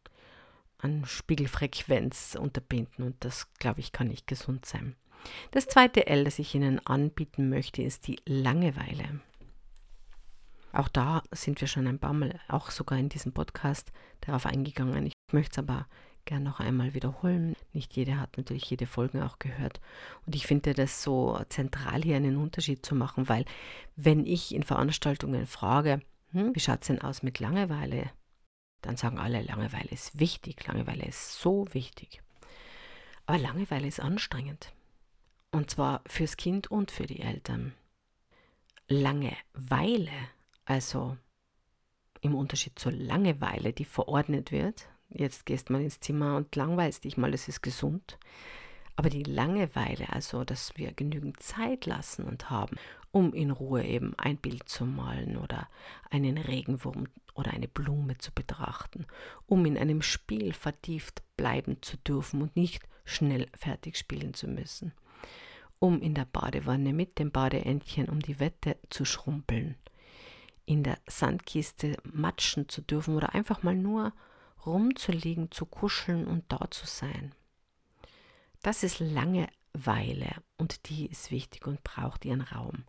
[0.78, 4.96] an Spiegelfrequenz unterbinden und das, glaube ich, kann nicht gesund sein.
[5.50, 9.20] Das zweite L, das ich Ihnen anbieten möchte, ist die Langeweile.
[10.72, 15.06] Auch da sind wir schon ein paar Mal, auch sogar in diesem Podcast, darauf eingegangen.
[15.06, 15.86] Ich möchte es aber
[16.26, 17.56] gern noch einmal wiederholen.
[17.72, 19.80] Nicht jeder hat natürlich jede Folge auch gehört.
[20.26, 23.46] Und ich finde das so zentral, hier einen Unterschied zu machen, weil
[23.94, 26.00] wenn ich in Veranstaltungen frage,
[26.32, 28.10] hm, wie schaut es denn aus mit Langeweile?
[28.82, 32.22] Dann sagen alle, Langeweile ist wichtig, Langeweile ist so wichtig.
[33.26, 34.72] Aber Langeweile ist anstrengend.
[35.50, 37.74] Und zwar fürs Kind und für die Eltern.
[38.88, 40.12] Langeweile,
[40.64, 41.16] also
[42.20, 47.16] im Unterschied zur Langeweile, die verordnet wird, jetzt gehst man ins Zimmer und langweilst dich
[47.16, 48.18] mal, das ist gesund.
[48.96, 52.76] Aber die Langeweile, also dass wir genügend Zeit lassen und haben,
[53.12, 55.68] um in Ruhe eben ein Bild zu malen oder
[56.10, 59.06] einen Regenwurm oder eine Blume zu betrachten,
[59.46, 64.92] um in einem Spiel vertieft bleiben zu dürfen und nicht schnell fertig spielen zu müssen,
[65.78, 69.76] um in der Badewanne mit dem Badeentchen um die Wette zu schrumpeln,
[70.64, 74.12] in der Sandkiste matschen zu dürfen oder einfach mal nur
[74.64, 77.34] rumzuliegen, zu kuscheln und da zu sein.
[78.66, 82.82] Das ist Langeweile und die ist wichtig und braucht ihren Raum.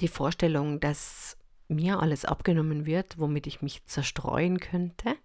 [0.00, 1.36] Die Vorstellung, dass
[1.68, 5.16] mir alles abgenommen wird, womit ich mich zerstreuen könnte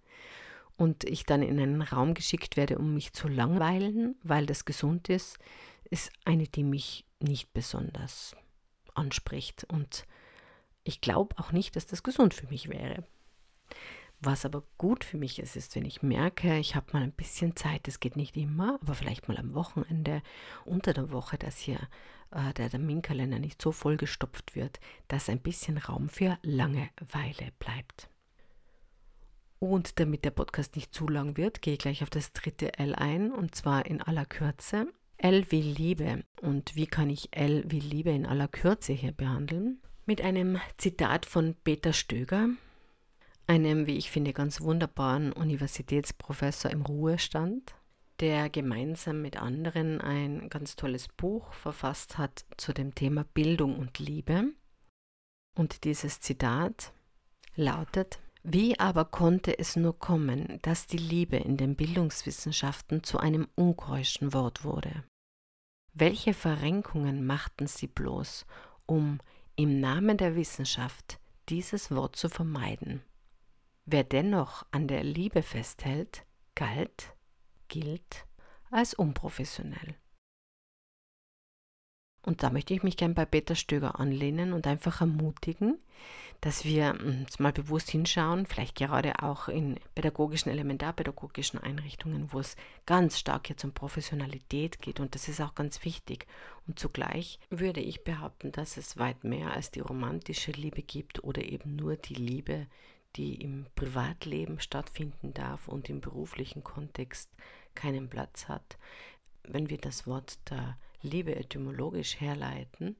[0.76, 5.08] und ich dann in einen Raum geschickt werde, um mich zu langweilen, weil das gesund
[5.08, 5.40] ist,
[5.90, 8.36] ist eine, die mich nicht besonders
[8.94, 10.06] anspricht und
[10.84, 13.02] ich glaube auch nicht, dass das gesund für mich wäre.
[14.24, 17.56] Was aber gut für mich ist, ist, wenn ich merke, ich habe mal ein bisschen
[17.56, 20.22] Zeit, das geht nicht immer, aber vielleicht mal am Wochenende,
[20.64, 21.80] unter der Woche, dass hier
[22.30, 28.08] äh, der Terminkalender nicht so vollgestopft wird, dass ein bisschen Raum für Langeweile bleibt.
[29.58, 32.94] Und damit der Podcast nicht zu lang wird, gehe ich gleich auf das dritte L
[32.94, 34.86] ein, und zwar in aller Kürze.
[35.16, 36.22] L wie Liebe.
[36.40, 39.80] Und wie kann ich L wie Liebe in aller Kürze hier behandeln?
[40.06, 42.48] Mit einem Zitat von Peter Stöger,
[43.52, 47.74] einem, wie ich finde, ganz wunderbaren Universitätsprofessor im Ruhestand,
[48.18, 53.98] der gemeinsam mit anderen ein ganz tolles Buch verfasst hat zu dem Thema Bildung und
[53.98, 54.44] Liebe.
[55.54, 56.94] Und dieses Zitat
[57.54, 63.48] lautet, wie aber konnte es nur kommen, dass die Liebe in den Bildungswissenschaften zu einem
[63.54, 65.04] unkeuschen Wort wurde?
[65.92, 68.46] Welche Verrenkungen machten sie bloß,
[68.86, 69.18] um
[69.56, 73.02] im Namen der Wissenschaft dieses Wort zu vermeiden?
[73.84, 77.14] Wer dennoch an der Liebe festhält, galt,
[77.68, 78.26] gilt
[78.70, 79.96] als unprofessionell.
[82.24, 85.78] Und da möchte ich mich gern bei Peter Stöger anlehnen und einfach ermutigen,
[86.40, 92.54] dass wir uns mal bewusst hinschauen, vielleicht gerade auch in pädagogischen, elementarpädagogischen Einrichtungen, wo es
[92.86, 96.28] ganz stark jetzt um Professionalität geht und das ist auch ganz wichtig.
[96.68, 101.42] Und zugleich würde ich behaupten, dass es weit mehr als die romantische Liebe gibt oder
[101.42, 102.68] eben nur die Liebe,
[103.16, 107.30] die im Privatleben stattfinden darf und im beruflichen Kontext
[107.74, 108.78] keinen Platz hat.
[109.44, 112.96] Wenn wir das Wort der Liebe etymologisch herleiten,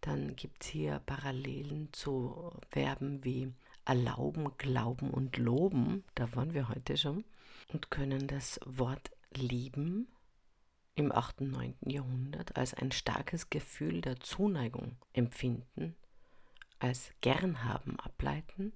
[0.00, 3.52] dann gibt es hier Parallelen zu Verben wie
[3.84, 7.24] erlauben, glauben und loben, da waren wir heute schon,
[7.72, 10.08] und können das Wort lieben
[10.94, 11.40] im 8.
[11.40, 11.74] und 9.
[11.86, 15.96] Jahrhundert als ein starkes Gefühl der Zuneigung empfinden,
[16.78, 18.72] als gern haben ableiten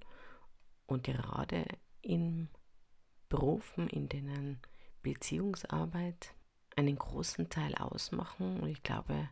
[0.85, 1.65] und gerade
[2.01, 2.49] in
[3.29, 4.59] Berufen, in denen
[5.01, 6.33] Beziehungsarbeit
[6.75, 9.29] einen großen Teil ausmachen und ich glaube,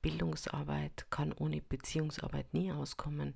[0.00, 3.34] Bildungsarbeit kann ohne Beziehungsarbeit nie auskommen.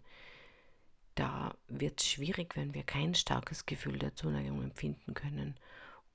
[1.14, 5.59] Da wird es schwierig, wenn wir kein starkes Gefühl der Zuneigung empfinden können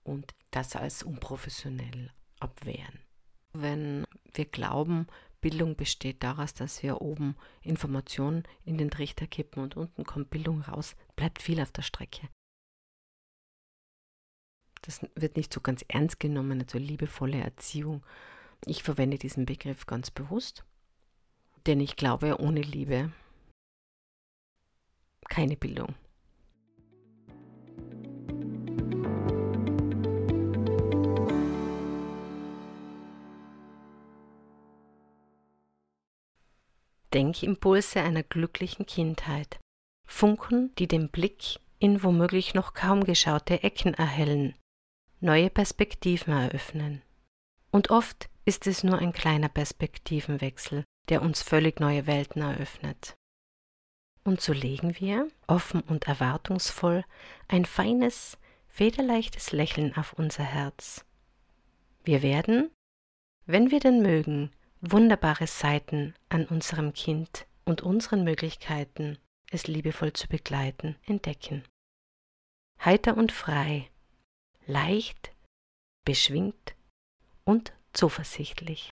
[0.03, 2.99] und das als unprofessionell abwehren.
[3.53, 5.07] Wenn wir glauben,
[5.41, 10.61] Bildung besteht daraus, dass wir oben Informationen in den Trichter kippen und unten kommt Bildung
[10.61, 12.29] raus, bleibt viel auf der Strecke.
[14.83, 18.03] Das wird nicht so ganz ernst genommen, also liebevolle Erziehung
[18.65, 20.63] ich verwende diesen Begriff ganz bewusst,
[21.65, 23.11] denn ich glaube, ohne Liebe
[25.29, 25.95] keine Bildung.
[37.13, 39.59] Denkimpulse einer glücklichen Kindheit.
[40.07, 44.55] Funken, die den Blick in womöglich noch kaum geschaute Ecken erhellen,
[45.19, 47.01] neue Perspektiven eröffnen.
[47.71, 53.15] Und oft ist es nur ein kleiner Perspektivenwechsel, der uns völlig neue Welten eröffnet.
[54.23, 57.03] Und so legen wir, offen und erwartungsvoll,
[57.47, 61.05] ein feines, federleichtes Lächeln auf unser Herz.
[62.03, 62.69] Wir werden,
[63.45, 69.17] wenn wir denn mögen, wunderbare Seiten an unserem Kind und unseren Möglichkeiten,
[69.51, 71.63] es liebevoll zu begleiten, entdecken.
[72.83, 73.89] Heiter und frei,
[74.65, 75.31] leicht,
[76.03, 76.75] beschwingt
[77.45, 78.89] und zuversichtlich.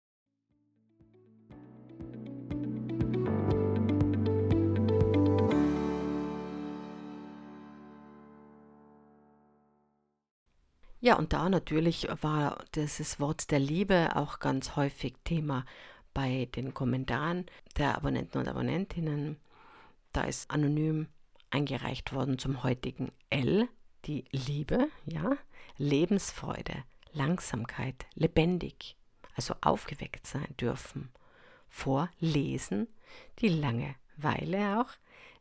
[11.08, 15.64] Ja, und da natürlich war dieses Wort der Liebe auch ganz häufig Thema
[16.14, 17.46] bei den Kommentaren
[17.78, 19.38] der Abonnenten und Abonnentinnen.
[20.12, 21.08] Da ist anonym
[21.50, 23.70] eingereicht worden zum heutigen L,
[24.04, 25.38] die Liebe, ja,
[25.78, 28.98] Lebensfreude, Langsamkeit, lebendig,
[29.34, 31.08] also aufgeweckt sein dürfen.
[31.70, 32.90] Vor Lesen,
[33.40, 34.90] die Langeweile auch,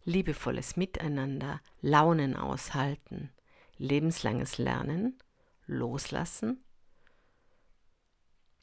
[0.05, 3.31] liebevolles Miteinander, Launen aushalten,
[3.79, 5.19] lebenslanges Lernen,
[5.67, 6.65] Loslassen,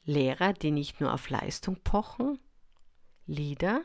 [0.04, 2.38] Lehrer, die nicht nur auf Leistung pochen,
[3.26, 3.82] Lieder,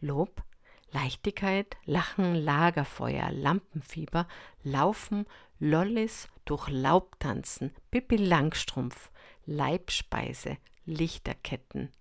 [0.00, 0.42] Lob,
[0.90, 4.26] Leichtigkeit, Lachen, Lagerfeuer, Lampenfieber,
[4.62, 5.26] Laufen,
[5.58, 9.10] Lollis, durch Laub tanzen, Pippi Langstrumpf,
[9.44, 11.92] Leibspeise, Lichterketten,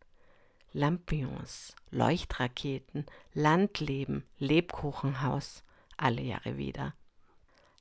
[0.72, 5.64] Lampions, Leuchtraketen, Landleben, Lebkuchenhaus,
[5.98, 6.94] alle Jahre wieder.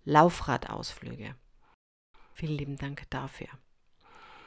[0.04, 1.34] Laufradausflüge.
[2.34, 3.48] Vielen lieben Dank dafür.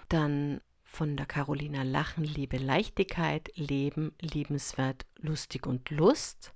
[0.10, 6.54] Dann von der Carolina Lachen, Liebe, Leichtigkeit, Leben, liebenswert, lustig und Lust.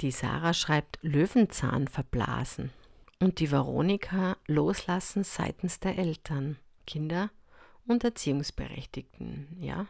[0.00, 2.70] Die Sarah schreibt Löwenzahn verblasen.
[3.20, 7.30] Und die Veronika loslassen seitens der Eltern, Kinder
[7.86, 9.56] und Erziehungsberechtigten.
[9.60, 9.86] Ja,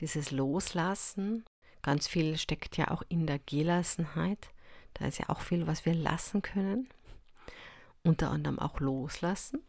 [0.00, 1.44] dieses Loslassen,
[1.82, 4.50] ganz viel steckt ja auch in der Gelassenheit.
[4.94, 6.88] Da ist ja auch viel, was wir lassen können.
[8.08, 9.62] Unter anderem auch loslassen,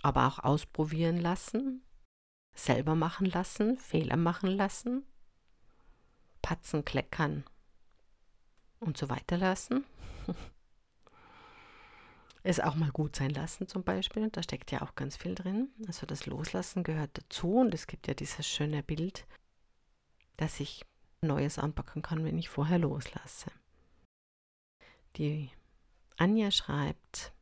[0.00, 1.82] aber auch ausprobieren lassen,
[2.54, 5.04] selber machen lassen, Fehler machen lassen,
[6.40, 7.44] patzen, kleckern
[8.80, 9.84] und so weiter lassen.
[12.42, 14.30] es auch mal gut sein lassen zum Beispiel.
[14.30, 15.68] Da steckt ja auch ganz viel drin.
[15.86, 19.26] Also das Loslassen gehört dazu und es gibt ja dieses schöne Bild,
[20.38, 20.86] dass ich
[21.20, 23.52] Neues anpacken kann, wenn ich vorher loslasse.
[25.16, 25.50] Die
[26.18, 27.32] Anja schreibt,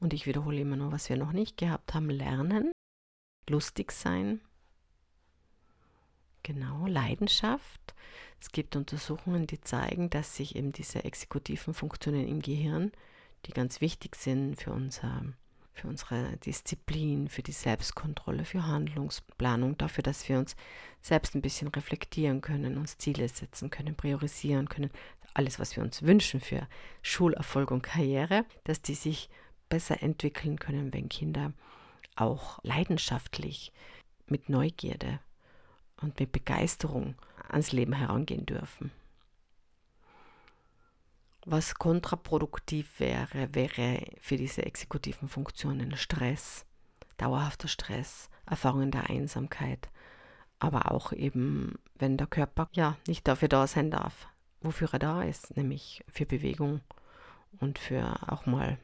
[0.00, 2.72] und ich wiederhole immer nur, was wir noch nicht gehabt haben, lernen,
[3.48, 4.40] lustig sein,
[6.42, 7.94] genau, Leidenschaft.
[8.40, 12.92] Es gibt Untersuchungen, die zeigen, dass sich eben diese exekutiven Funktionen im Gehirn
[13.46, 15.24] die ganz wichtig sind für unser
[15.72, 20.54] für unsere Disziplin, für die Selbstkontrolle, für Handlungsplanung, dafür, dass wir uns
[21.00, 24.90] selbst ein bisschen reflektieren können, uns Ziele setzen können, priorisieren können,
[25.34, 26.66] alles, was wir uns wünschen für
[27.02, 29.28] Schulerfolg und Karriere, dass die sich
[29.68, 31.52] besser entwickeln können, wenn Kinder
[32.16, 33.72] auch leidenschaftlich
[34.26, 35.20] mit Neugierde
[36.00, 37.14] und mit Begeisterung
[37.48, 38.90] ans Leben herangehen dürfen.
[41.46, 46.66] Was kontraproduktiv wäre, wäre für diese exekutiven Funktionen Stress,
[47.16, 49.88] dauerhafter Stress, Erfahrungen der Einsamkeit,
[50.58, 54.28] aber auch eben, wenn der Körper ja nicht dafür da sein darf,
[54.60, 56.80] wofür er da ist, nämlich für Bewegung
[57.58, 58.78] und für auch mal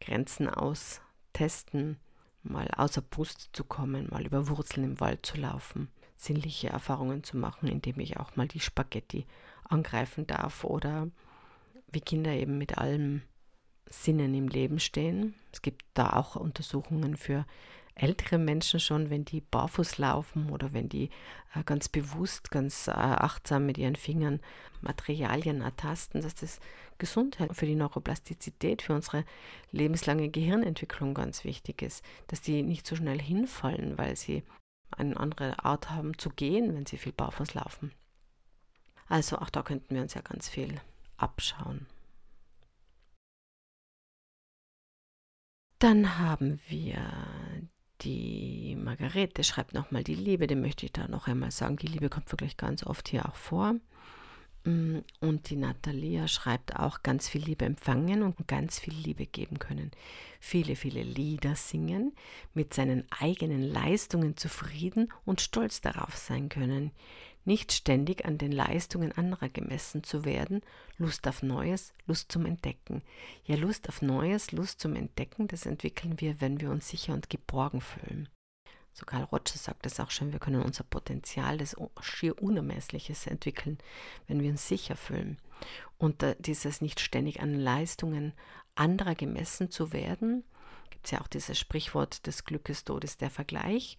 [0.00, 1.98] Grenzen austesten,
[2.42, 7.36] mal außer Brust zu kommen, mal über Wurzeln im Wald zu laufen, sinnliche Erfahrungen zu
[7.36, 9.26] machen, indem ich auch mal die Spaghetti
[9.64, 11.08] angreifen darf oder
[11.90, 13.22] wie Kinder eben mit allem
[13.88, 15.34] Sinnen im Leben stehen.
[15.52, 17.46] Es gibt da auch Untersuchungen für
[17.96, 21.10] ältere Menschen schon, wenn die barfuß laufen oder wenn die
[21.54, 24.40] äh, ganz bewusst, ganz äh, achtsam mit ihren Fingern
[24.82, 26.60] Materialien ertasten, dass das
[26.98, 29.24] Gesundheit für die Neuroplastizität, für unsere
[29.72, 34.44] lebenslange Gehirnentwicklung ganz wichtig ist, dass die nicht so schnell hinfallen, weil sie
[34.90, 37.92] eine andere Art haben zu gehen, wenn sie viel barfuß laufen.
[39.08, 40.80] Also auch da könnten wir uns ja ganz viel
[41.16, 41.86] abschauen.
[45.78, 46.98] Dann haben wir
[48.02, 51.76] die Margarete, schreibt nochmal die Liebe, den möchte ich da noch einmal sagen.
[51.76, 53.74] Die Liebe kommt wirklich ganz oft hier auch vor.
[54.64, 59.58] Mm, und die Natalia schreibt auch ganz viel Liebe empfangen und ganz viel Liebe geben
[59.58, 59.90] können.
[60.40, 62.12] Viele, viele Lieder singen,
[62.52, 66.90] mit seinen eigenen Leistungen zufrieden und stolz darauf sein können
[67.46, 70.62] nicht ständig an den Leistungen anderer gemessen zu werden,
[70.98, 73.02] Lust auf Neues, Lust zum Entdecken.
[73.44, 77.30] Ja, Lust auf Neues, Lust zum Entdecken, das entwickeln wir, wenn wir uns sicher und
[77.30, 78.28] geborgen fühlen.
[78.92, 83.76] So Karl Roger sagt es auch schon, wir können unser Potenzial, das schier Unermessliches entwickeln,
[84.26, 85.36] wenn wir uns sicher fühlen.
[85.98, 88.32] Und dieses nicht ständig an Leistungen
[88.74, 90.44] anderer gemessen zu werden,
[90.90, 93.98] gibt es ja auch dieses Sprichwort des Glückes, Todes, der Vergleich.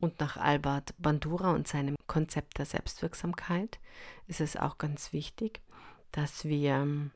[0.00, 3.80] Und nach Albert Bandura und seinem Konzept der Selbstwirksamkeit
[4.28, 5.60] ist es auch ganz wichtig,
[6.12, 7.10] dass wir ähm,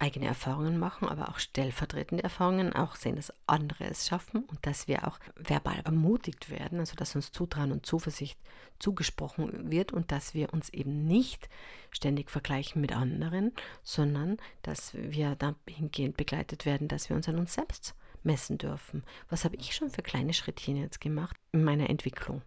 [0.00, 4.88] eigene Erfahrungen machen, aber auch stellvertretende Erfahrungen, auch sehen, dass andere es schaffen und dass
[4.88, 8.38] wir auch verbal ermutigt werden, also dass uns Zutrauen und Zuversicht
[8.78, 11.50] zugesprochen wird und dass wir uns eben nicht
[11.90, 17.52] ständig vergleichen mit anderen, sondern dass wir dahingehend begleitet werden, dass wir uns an uns
[17.52, 19.04] selbst messen dürfen.
[19.28, 22.42] Was habe ich schon für kleine Schrittchen jetzt gemacht in meiner Entwicklung?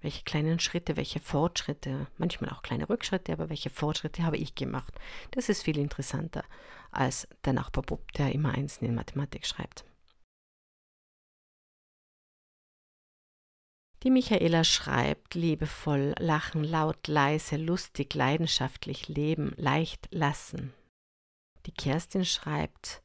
[0.00, 4.92] Welche kleinen Schritte, welche Fortschritte, manchmal auch kleine Rückschritte, aber welche Fortschritte habe ich gemacht?
[5.30, 6.44] Das ist viel interessanter
[6.90, 9.84] als der Nachbarbub, der immer Einsen in Mathematik schreibt.
[14.02, 20.74] Die Michaela schreibt liebevoll, lachen, laut, leise, lustig, leidenschaftlich, leben, leicht, lassen.
[21.64, 23.02] Die Kerstin schreibt,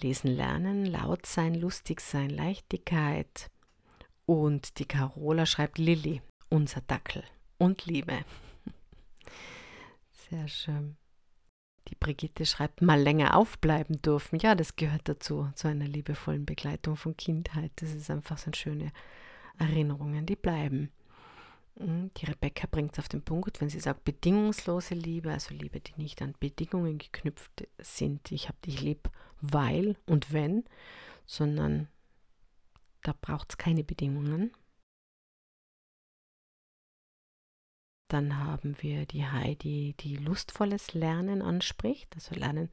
[0.00, 3.50] Lesen lernen, laut sein, lustig sein, Leichtigkeit.
[4.26, 7.24] Und die Carola schreibt Lilly, unser Dackel
[7.58, 8.24] und Liebe.
[10.30, 10.96] Sehr schön.
[11.88, 14.38] Die Brigitte schreibt, mal länger aufbleiben dürfen.
[14.38, 17.72] Ja, das gehört dazu, zu einer liebevollen Begleitung von Kindheit.
[17.76, 18.92] Das ist einfach so schöne
[19.58, 20.90] Erinnerungen, die bleiben.
[21.78, 25.80] Hm, die Rebecca bringt es auf den Punkt, wenn sie sagt, bedingungslose Liebe, also Liebe,
[25.80, 28.30] die nicht an Bedingungen geknüpft sind.
[28.30, 29.10] Ich habe dich lieb,
[29.42, 30.64] weil und wenn,
[31.26, 31.88] sondern
[33.02, 34.52] da braucht es keine Bedingungen.
[38.08, 42.70] Dann haben wir die Heidi, die lustvolles Lernen anspricht, also Lernen,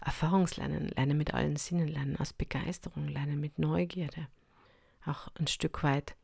[0.00, 4.28] Erfahrungslernen, Lernen mit allen Sinnen, Lernen aus Begeisterung, Lernen mit Neugierde.
[5.04, 6.16] Auch ein Stück weit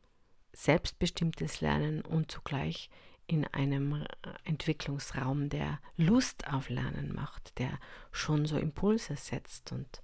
[0.53, 2.89] selbstbestimmtes Lernen und zugleich
[3.27, 4.05] in einem
[4.43, 7.79] Entwicklungsraum, der Lust auf Lernen macht, der
[8.11, 9.71] schon so Impulse setzt.
[9.71, 10.01] Und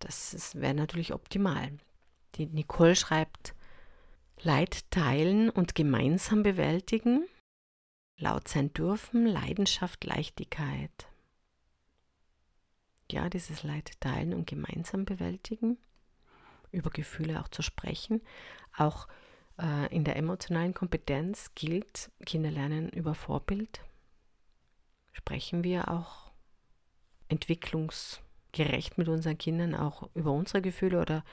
[0.00, 1.70] das wäre natürlich optimal.
[2.34, 3.54] Die Nicole schreibt,
[4.40, 7.26] Leid teilen und gemeinsam bewältigen,
[8.18, 11.08] laut sein dürfen, Leidenschaft, Leichtigkeit.
[13.10, 15.78] Ja, dieses Leid teilen und gemeinsam bewältigen,
[16.70, 18.20] über Gefühle auch zu sprechen,
[18.76, 19.27] auch äh,
[19.90, 23.80] in der emotionalen Kompetenz gilt, Kinder lernen über Vorbild.
[25.12, 26.30] Sprechen wir auch
[27.28, 31.24] entwicklungsgerecht mit unseren Kindern auch über unsere Gefühle oder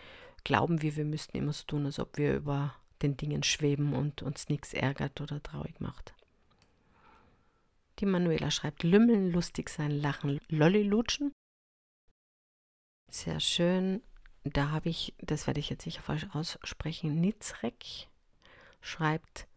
[0.43, 4.23] glauben wir, wir müssten immer so tun, als ob wir über den Dingen schweben und
[4.23, 6.15] uns nichts ärgert oder traurig macht.
[7.99, 11.31] Die Manuela schreibt Lümmeln, lustig sein, lachen, Lolli lutschen.
[13.09, 14.01] Sehr schön.
[14.43, 18.09] da habe ich, das werde ich jetzt sicher falsch aussprechen, Nitzrek
[18.85, 19.47] schreibt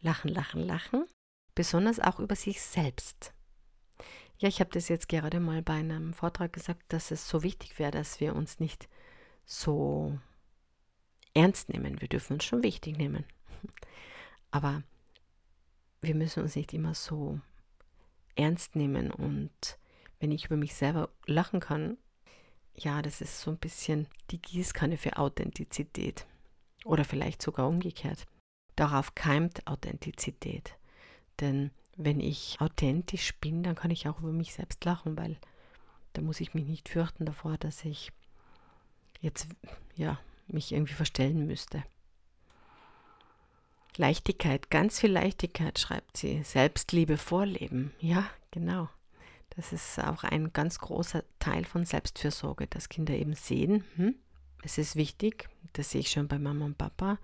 [0.00, 1.06] Lachen, Lachen, Lachen,
[1.54, 3.34] besonders auch über sich selbst.
[4.38, 7.78] Ja, ich habe das jetzt gerade mal bei einem Vortrag gesagt, dass es so wichtig
[7.78, 8.88] wäre, dass wir uns nicht
[9.44, 10.18] so
[11.34, 12.00] ernst nehmen.
[12.00, 13.24] Wir dürfen uns schon wichtig nehmen.
[14.50, 14.82] Aber
[16.00, 17.38] wir müssen uns nicht immer so
[18.34, 19.10] ernst nehmen.
[19.10, 19.78] Und
[20.18, 21.98] wenn ich über mich selber lachen kann,
[22.74, 26.26] ja, das ist so ein bisschen die Gießkanne für Authentizität.
[26.86, 28.26] Oder vielleicht sogar umgekehrt.
[28.80, 30.72] Darauf keimt Authentizität.
[31.38, 35.36] Denn wenn ich authentisch bin, dann kann ich auch über mich selbst lachen, weil
[36.14, 38.10] da muss ich mich nicht fürchten davor, dass ich
[39.20, 39.48] jetzt
[39.96, 41.84] ja mich irgendwie verstellen müsste.
[43.98, 46.42] Leichtigkeit, ganz viel Leichtigkeit, schreibt sie.
[46.42, 47.92] Selbstliebe vorleben.
[48.00, 48.88] Ja, genau.
[49.50, 54.14] Das ist auch ein ganz großer Teil von Selbstfürsorge, dass Kinder eben sehen, hm,
[54.62, 57.18] es ist wichtig, das sehe ich schon bei Mama und Papa,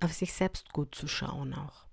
[0.00, 1.86] auf sich selbst gut zu schauen auch.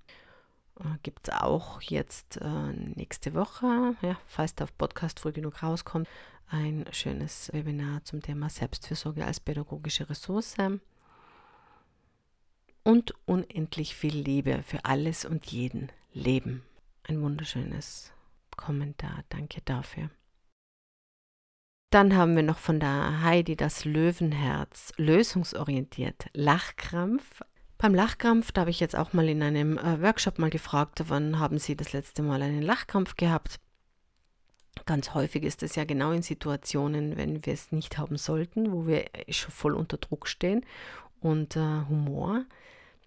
[0.80, 6.08] Äh, Gibt es auch jetzt äh, nächste Woche, ja, falls der Podcast früh genug rauskommt,
[6.50, 10.56] ein schönes Webinar zum Thema Selbstfürsorge als pädagogische Ressource.
[12.84, 16.64] Und unendlich viel Liebe für alles und jeden Leben.
[17.04, 18.14] Ein wunderschönes
[18.56, 19.24] Kommentar.
[19.30, 20.10] Danke dafür.
[21.90, 27.42] Dann haben wir noch von der Heidi das Löwenherz, lösungsorientiert, Lachkrampf.
[27.78, 31.38] Beim Lachkrampf, da habe ich jetzt auch mal in einem äh, Workshop mal gefragt, wann
[31.38, 33.60] haben Sie das letzte Mal einen Lachkrampf gehabt?
[34.86, 38.88] Ganz häufig ist es ja genau in Situationen, wenn wir es nicht haben sollten, wo
[38.88, 40.66] wir schon voll unter Druck stehen.
[41.20, 42.46] Und äh, Humor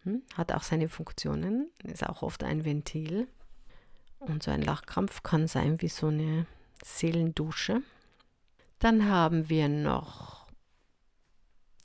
[0.05, 3.27] hm, hat auch seine Funktionen, ist auch oft ein Ventil.
[4.21, 6.47] Und so ein Lachkrampf kann sein wie so eine
[6.85, 7.83] Seelendusche.
[8.79, 10.47] Dann haben wir noch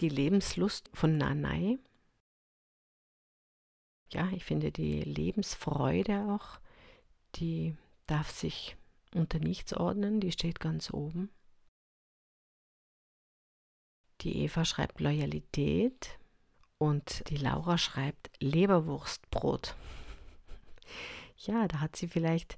[0.01, 1.79] die Lebenslust von Nanai.
[4.09, 6.59] Ja, ich finde die Lebensfreude auch,
[7.35, 7.75] die
[8.07, 8.77] darf sich
[9.13, 11.29] unter nichts ordnen, die steht ganz oben.
[14.21, 16.17] Die Eva schreibt Loyalität
[16.77, 19.75] und die Laura schreibt Leberwurstbrot
[21.37, 22.57] ja, da hat sie vielleicht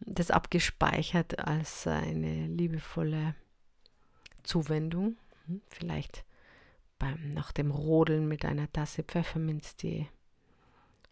[0.00, 3.34] das abgespeichert als eine liebevolle
[4.42, 5.16] Zuwendung.
[5.46, 6.24] Hm, vielleicht
[6.98, 9.76] beim, nach dem Rodeln mit einer Tasse Pfefferminz,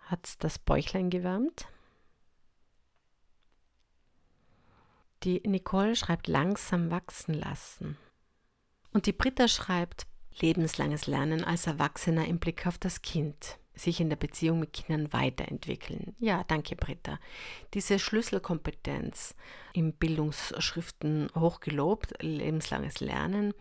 [0.07, 1.67] die hat das Bäuchlein gewärmt.
[5.23, 7.97] Die Nicole schreibt langsam wachsen lassen.
[8.93, 10.07] Und die Britta schreibt
[10.39, 15.13] lebenslanges Lernen als Erwachsener im Blick auf das Kind sich in der Beziehung mit Kindern
[15.13, 16.15] weiterentwickeln.
[16.19, 17.19] Ja, danke, Britta.
[17.75, 19.35] Diese Schlüsselkompetenz
[19.75, 23.53] im Bildungsschriften hochgelobt, lebenslanges Lernen,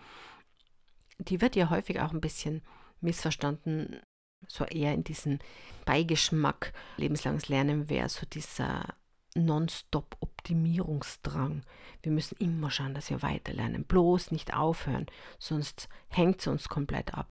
[1.17, 2.61] die wird ja häufig auch ein bisschen
[3.01, 4.01] missverstanden,
[4.47, 5.39] so eher in diesen
[5.85, 6.73] Beigeschmack.
[6.97, 8.95] Lebenslanges Lernen wäre so dieser
[9.35, 11.63] Non-Stop-Optimierungsdrang.
[12.01, 15.07] Wir müssen immer schauen, dass wir weiterlernen, bloß nicht aufhören,
[15.39, 17.27] sonst hängt es uns komplett ab.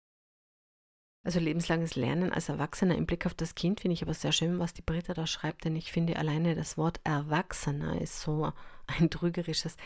[1.25, 4.59] Also lebenslanges Lernen als Erwachsener im Blick auf das Kind finde ich aber sehr schön,
[4.59, 8.51] was die Britta da schreibt, denn ich finde alleine das Wort Erwachsener ist so
[8.87, 9.77] ein trügerisches.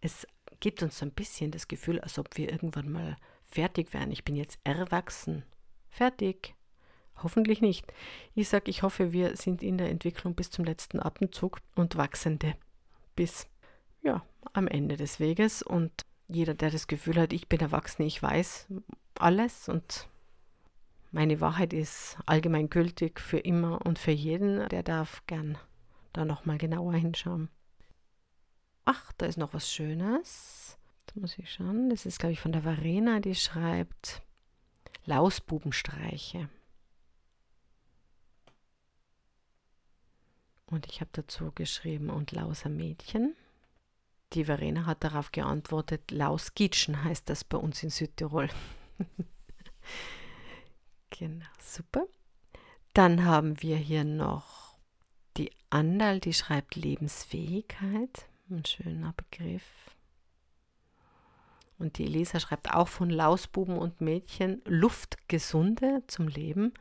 [0.00, 0.26] Es
[0.60, 4.10] gibt uns so ein bisschen das Gefühl, als ob wir irgendwann mal fertig wären.
[4.10, 5.44] Ich bin jetzt erwachsen.
[5.90, 6.55] Fertig.
[7.22, 7.92] Hoffentlich nicht.
[8.34, 12.54] Ich sage, ich hoffe, wir sind in der Entwicklung bis zum letzten Atemzug und wachsende
[13.14, 13.46] bis
[14.02, 15.62] ja, am Ende des Weges.
[15.62, 15.92] Und
[16.28, 18.68] jeder, der das Gefühl hat, ich bin erwachsen, ich weiß
[19.18, 20.08] alles und
[21.10, 24.68] meine Wahrheit ist allgemein gültig für immer und für jeden.
[24.68, 25.56] Der darf gern
[26.12, 27.48] da nochmal genauer hinschauen.
[28.84, 30.78] Ach, da ist noch was Schönes.
[31.06, 31.88] Da muss ich schauen.
[31.88, 34.22] Das ist, glaube ich, von der Verena, die schreibt
[35.04, 36.48] Lausbubenstreiche.
[40.66, 43.34] Und ich habe dazu geschrieben und Lauser Mädchen.
[44.32, 48.48] Die Verena hat darauf geantwortet, Lausgitschen heißt das bei uns in Südtirol.
[51.18, 52.06] Genau, super.
[52.92, 54.78] Dann haben wir hier noch
[55.36, 58.26] die Andal, die schreibt Lebensfähigkeit.
[58.50, 59.64] Ein schöner Begriff.
[61.78, 66.72] Und die Elisa schreibt auch von Lausbuben und Mädchen Luftgesunde zum Leben,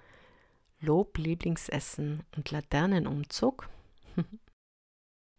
[0.79, 3.69] Lob, Lieblingsessen und Laternenumzug.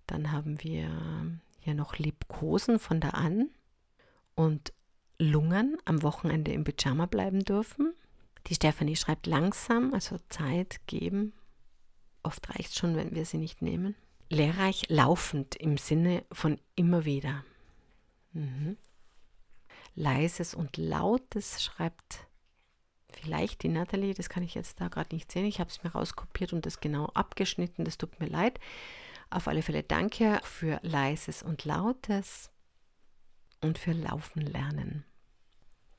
[0.06, 3.50] Dann haben wir hier noch Liebkosen von der An
[4.34, 4.72] und
[5.18, 7.94] Lungen am Wochenende im Pyjama bleiben dürfen.
[8.46, 11.32] Die Stefanie schreibt langsam, also Zeit geben.
[12.22, 13.96] Oft reicht es schon, wenn wir sie nicht nehmen.
[14.28, 17.44] Lehrreich laufend im Sinne von immer wieder.
[18.32, 18.76] Mhm.
[19.94, 22.26] Leises und Lautes schreibt
[23.18, 25.46] vielleicht die Natalie, das kann ich jetzt da gerade nicht sehen.
[25.46, 28.60] Ich habe es mir rauskopiert und das genau abgeschnitten, das tut mir leid.
[29.30, 32.50] Auf alle Fälle danke für Leises und Lautes
[33.60, 35.04] und für Laufen lernen.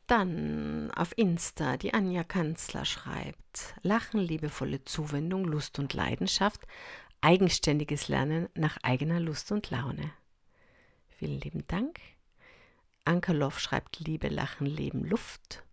[0.07, 6.65] Dann auf Insta, die Anja Kanzler schreibt, Lachen, liebevolle Zuwendung, Lust und Leidenschaft,
[7.19, 10.11] eigenständiges Lernen nach eigener Lust und Laune.
[11.09, 11.99] Vielen lieben Dank.
[13.03, 15.63] Ankerloff schreibt Liebe, Lachen, Leben, Luft.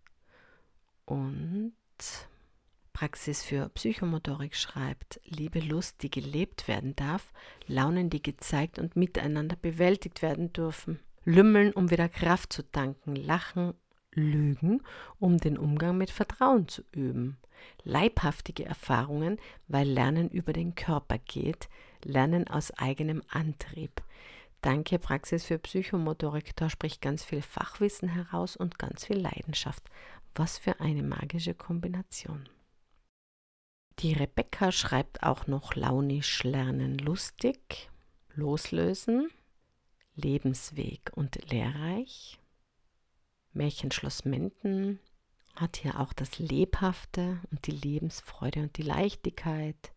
[1.05, 1.73] Und
[2.93, 7.33] Praxis für Psychomotorik schreibt Liebe, Lust, die gelebt werden darf,
[7.67, 10.99] Launen, die gezeigt und miteinander bewältigt werden dürfen.
[11.25, 13.73] Lümmeln, um wieder Kraft zu tanken, Lachen,
[14.13, 14.81] Lügen,
[15.19, 17.37] um den Umgang mit Vertrauen zu üben.
[17.83, 21.67] Leibhaftige Erfahrungen, weil Lernen über den Körper geht,
[22.03, 24.01] Lernen aus eigenem Antrieb.
[24.61, 29.83] Danke Praxis für Psychomotorik, da spricht ganz viel Fachwissen heraus und ganz viel Leidenschaft.
[30.35, 32.49] Was für eine magische Kombination.
[33.99, 37.89] Die Rebecca schreibt auch noch launisch lernen lustig,
[38.33, 39.29] loslösen,
[40.15, 42.37] Lebensweg und lehrreich.
[43.53, 44.99] Märchenschloss Menden
[45.55, 49.93] hat hier auch das Lebhafte und die Lebensfreude und die Leichtigkeit.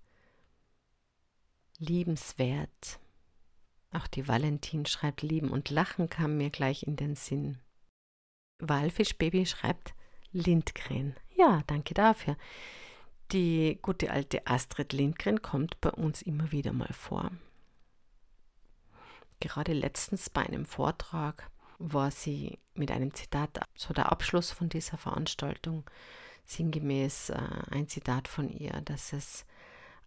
[1.78, 3.01] Liebenswert.
[3.91, 7.59] Auch die Valentin schreibt Lieben und Lachen kam mir gleich in den Sinn.
[8.61, 9.95] Walfischbaby schreibt
[10.33, 11.16] Lindgren.
[11.37, 12.37] Ja, danke dafür.
[13.33, 17.31] Die gute alte Astrid Lindgren kommt bei uns immer wieder mal vor.
[19.41, 24.97] Gerade letztens bei einem Vortrag war sie mit einem Zitat, so der Abschluss von dieser
[24.97, 25.85] Veranstaltung,
[26.45, 29.45] sinngemäß äh, ein Zitat von ihr, dass es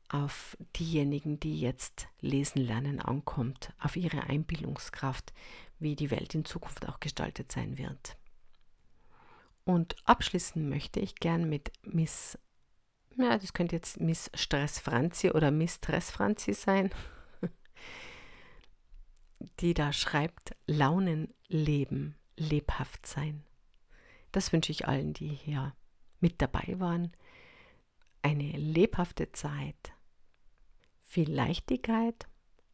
[0.10, 5.32] auf diejenigen, die jetzt lesen lernen, ankommt, auf ihre Einbildungskraft,
[5.80, 8.18] wie die Welt in Zukunft auch gestaltet sein wird.
[9.64, 12.38] Und abschließen möchte ich gern mit Miss,
[13.16, 16.90] ja, das könnte jetzt Miss Stress Franzi oder Miss Stress Franzi sein,
[19.60, 23.44] die da schreibt, Launen leben, lebhaft sein.
[24.32, 25.76] Das wünsche ich allen, die hier
[26.20, 27.12] mit dabei waren.
[28.22, 29.94] Eine lebhafte Zeit,
[31.02, 32.28] viel Leichtigkeit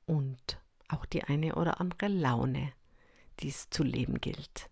[0.05, 2.71] und auch die eine oder andere Laune,
[3.39, 4.69] die es zu leben gilt.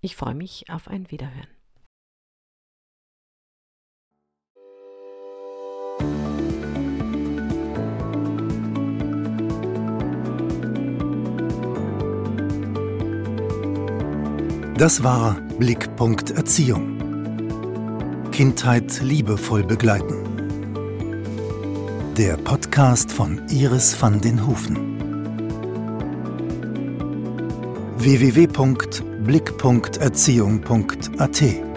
[0.00, 1.48] Ich freue mich auf ein Wiederhören.
[14.76, 16.96] Das war Blickpunkt Erziehung.
[18.30, 20.14] Kindheit liebevoll begleiten.
[22.16, 24.98] Der Podcast von Iris van den Hufen.
[29.28, 31.67] www.blickpunkterziehung.at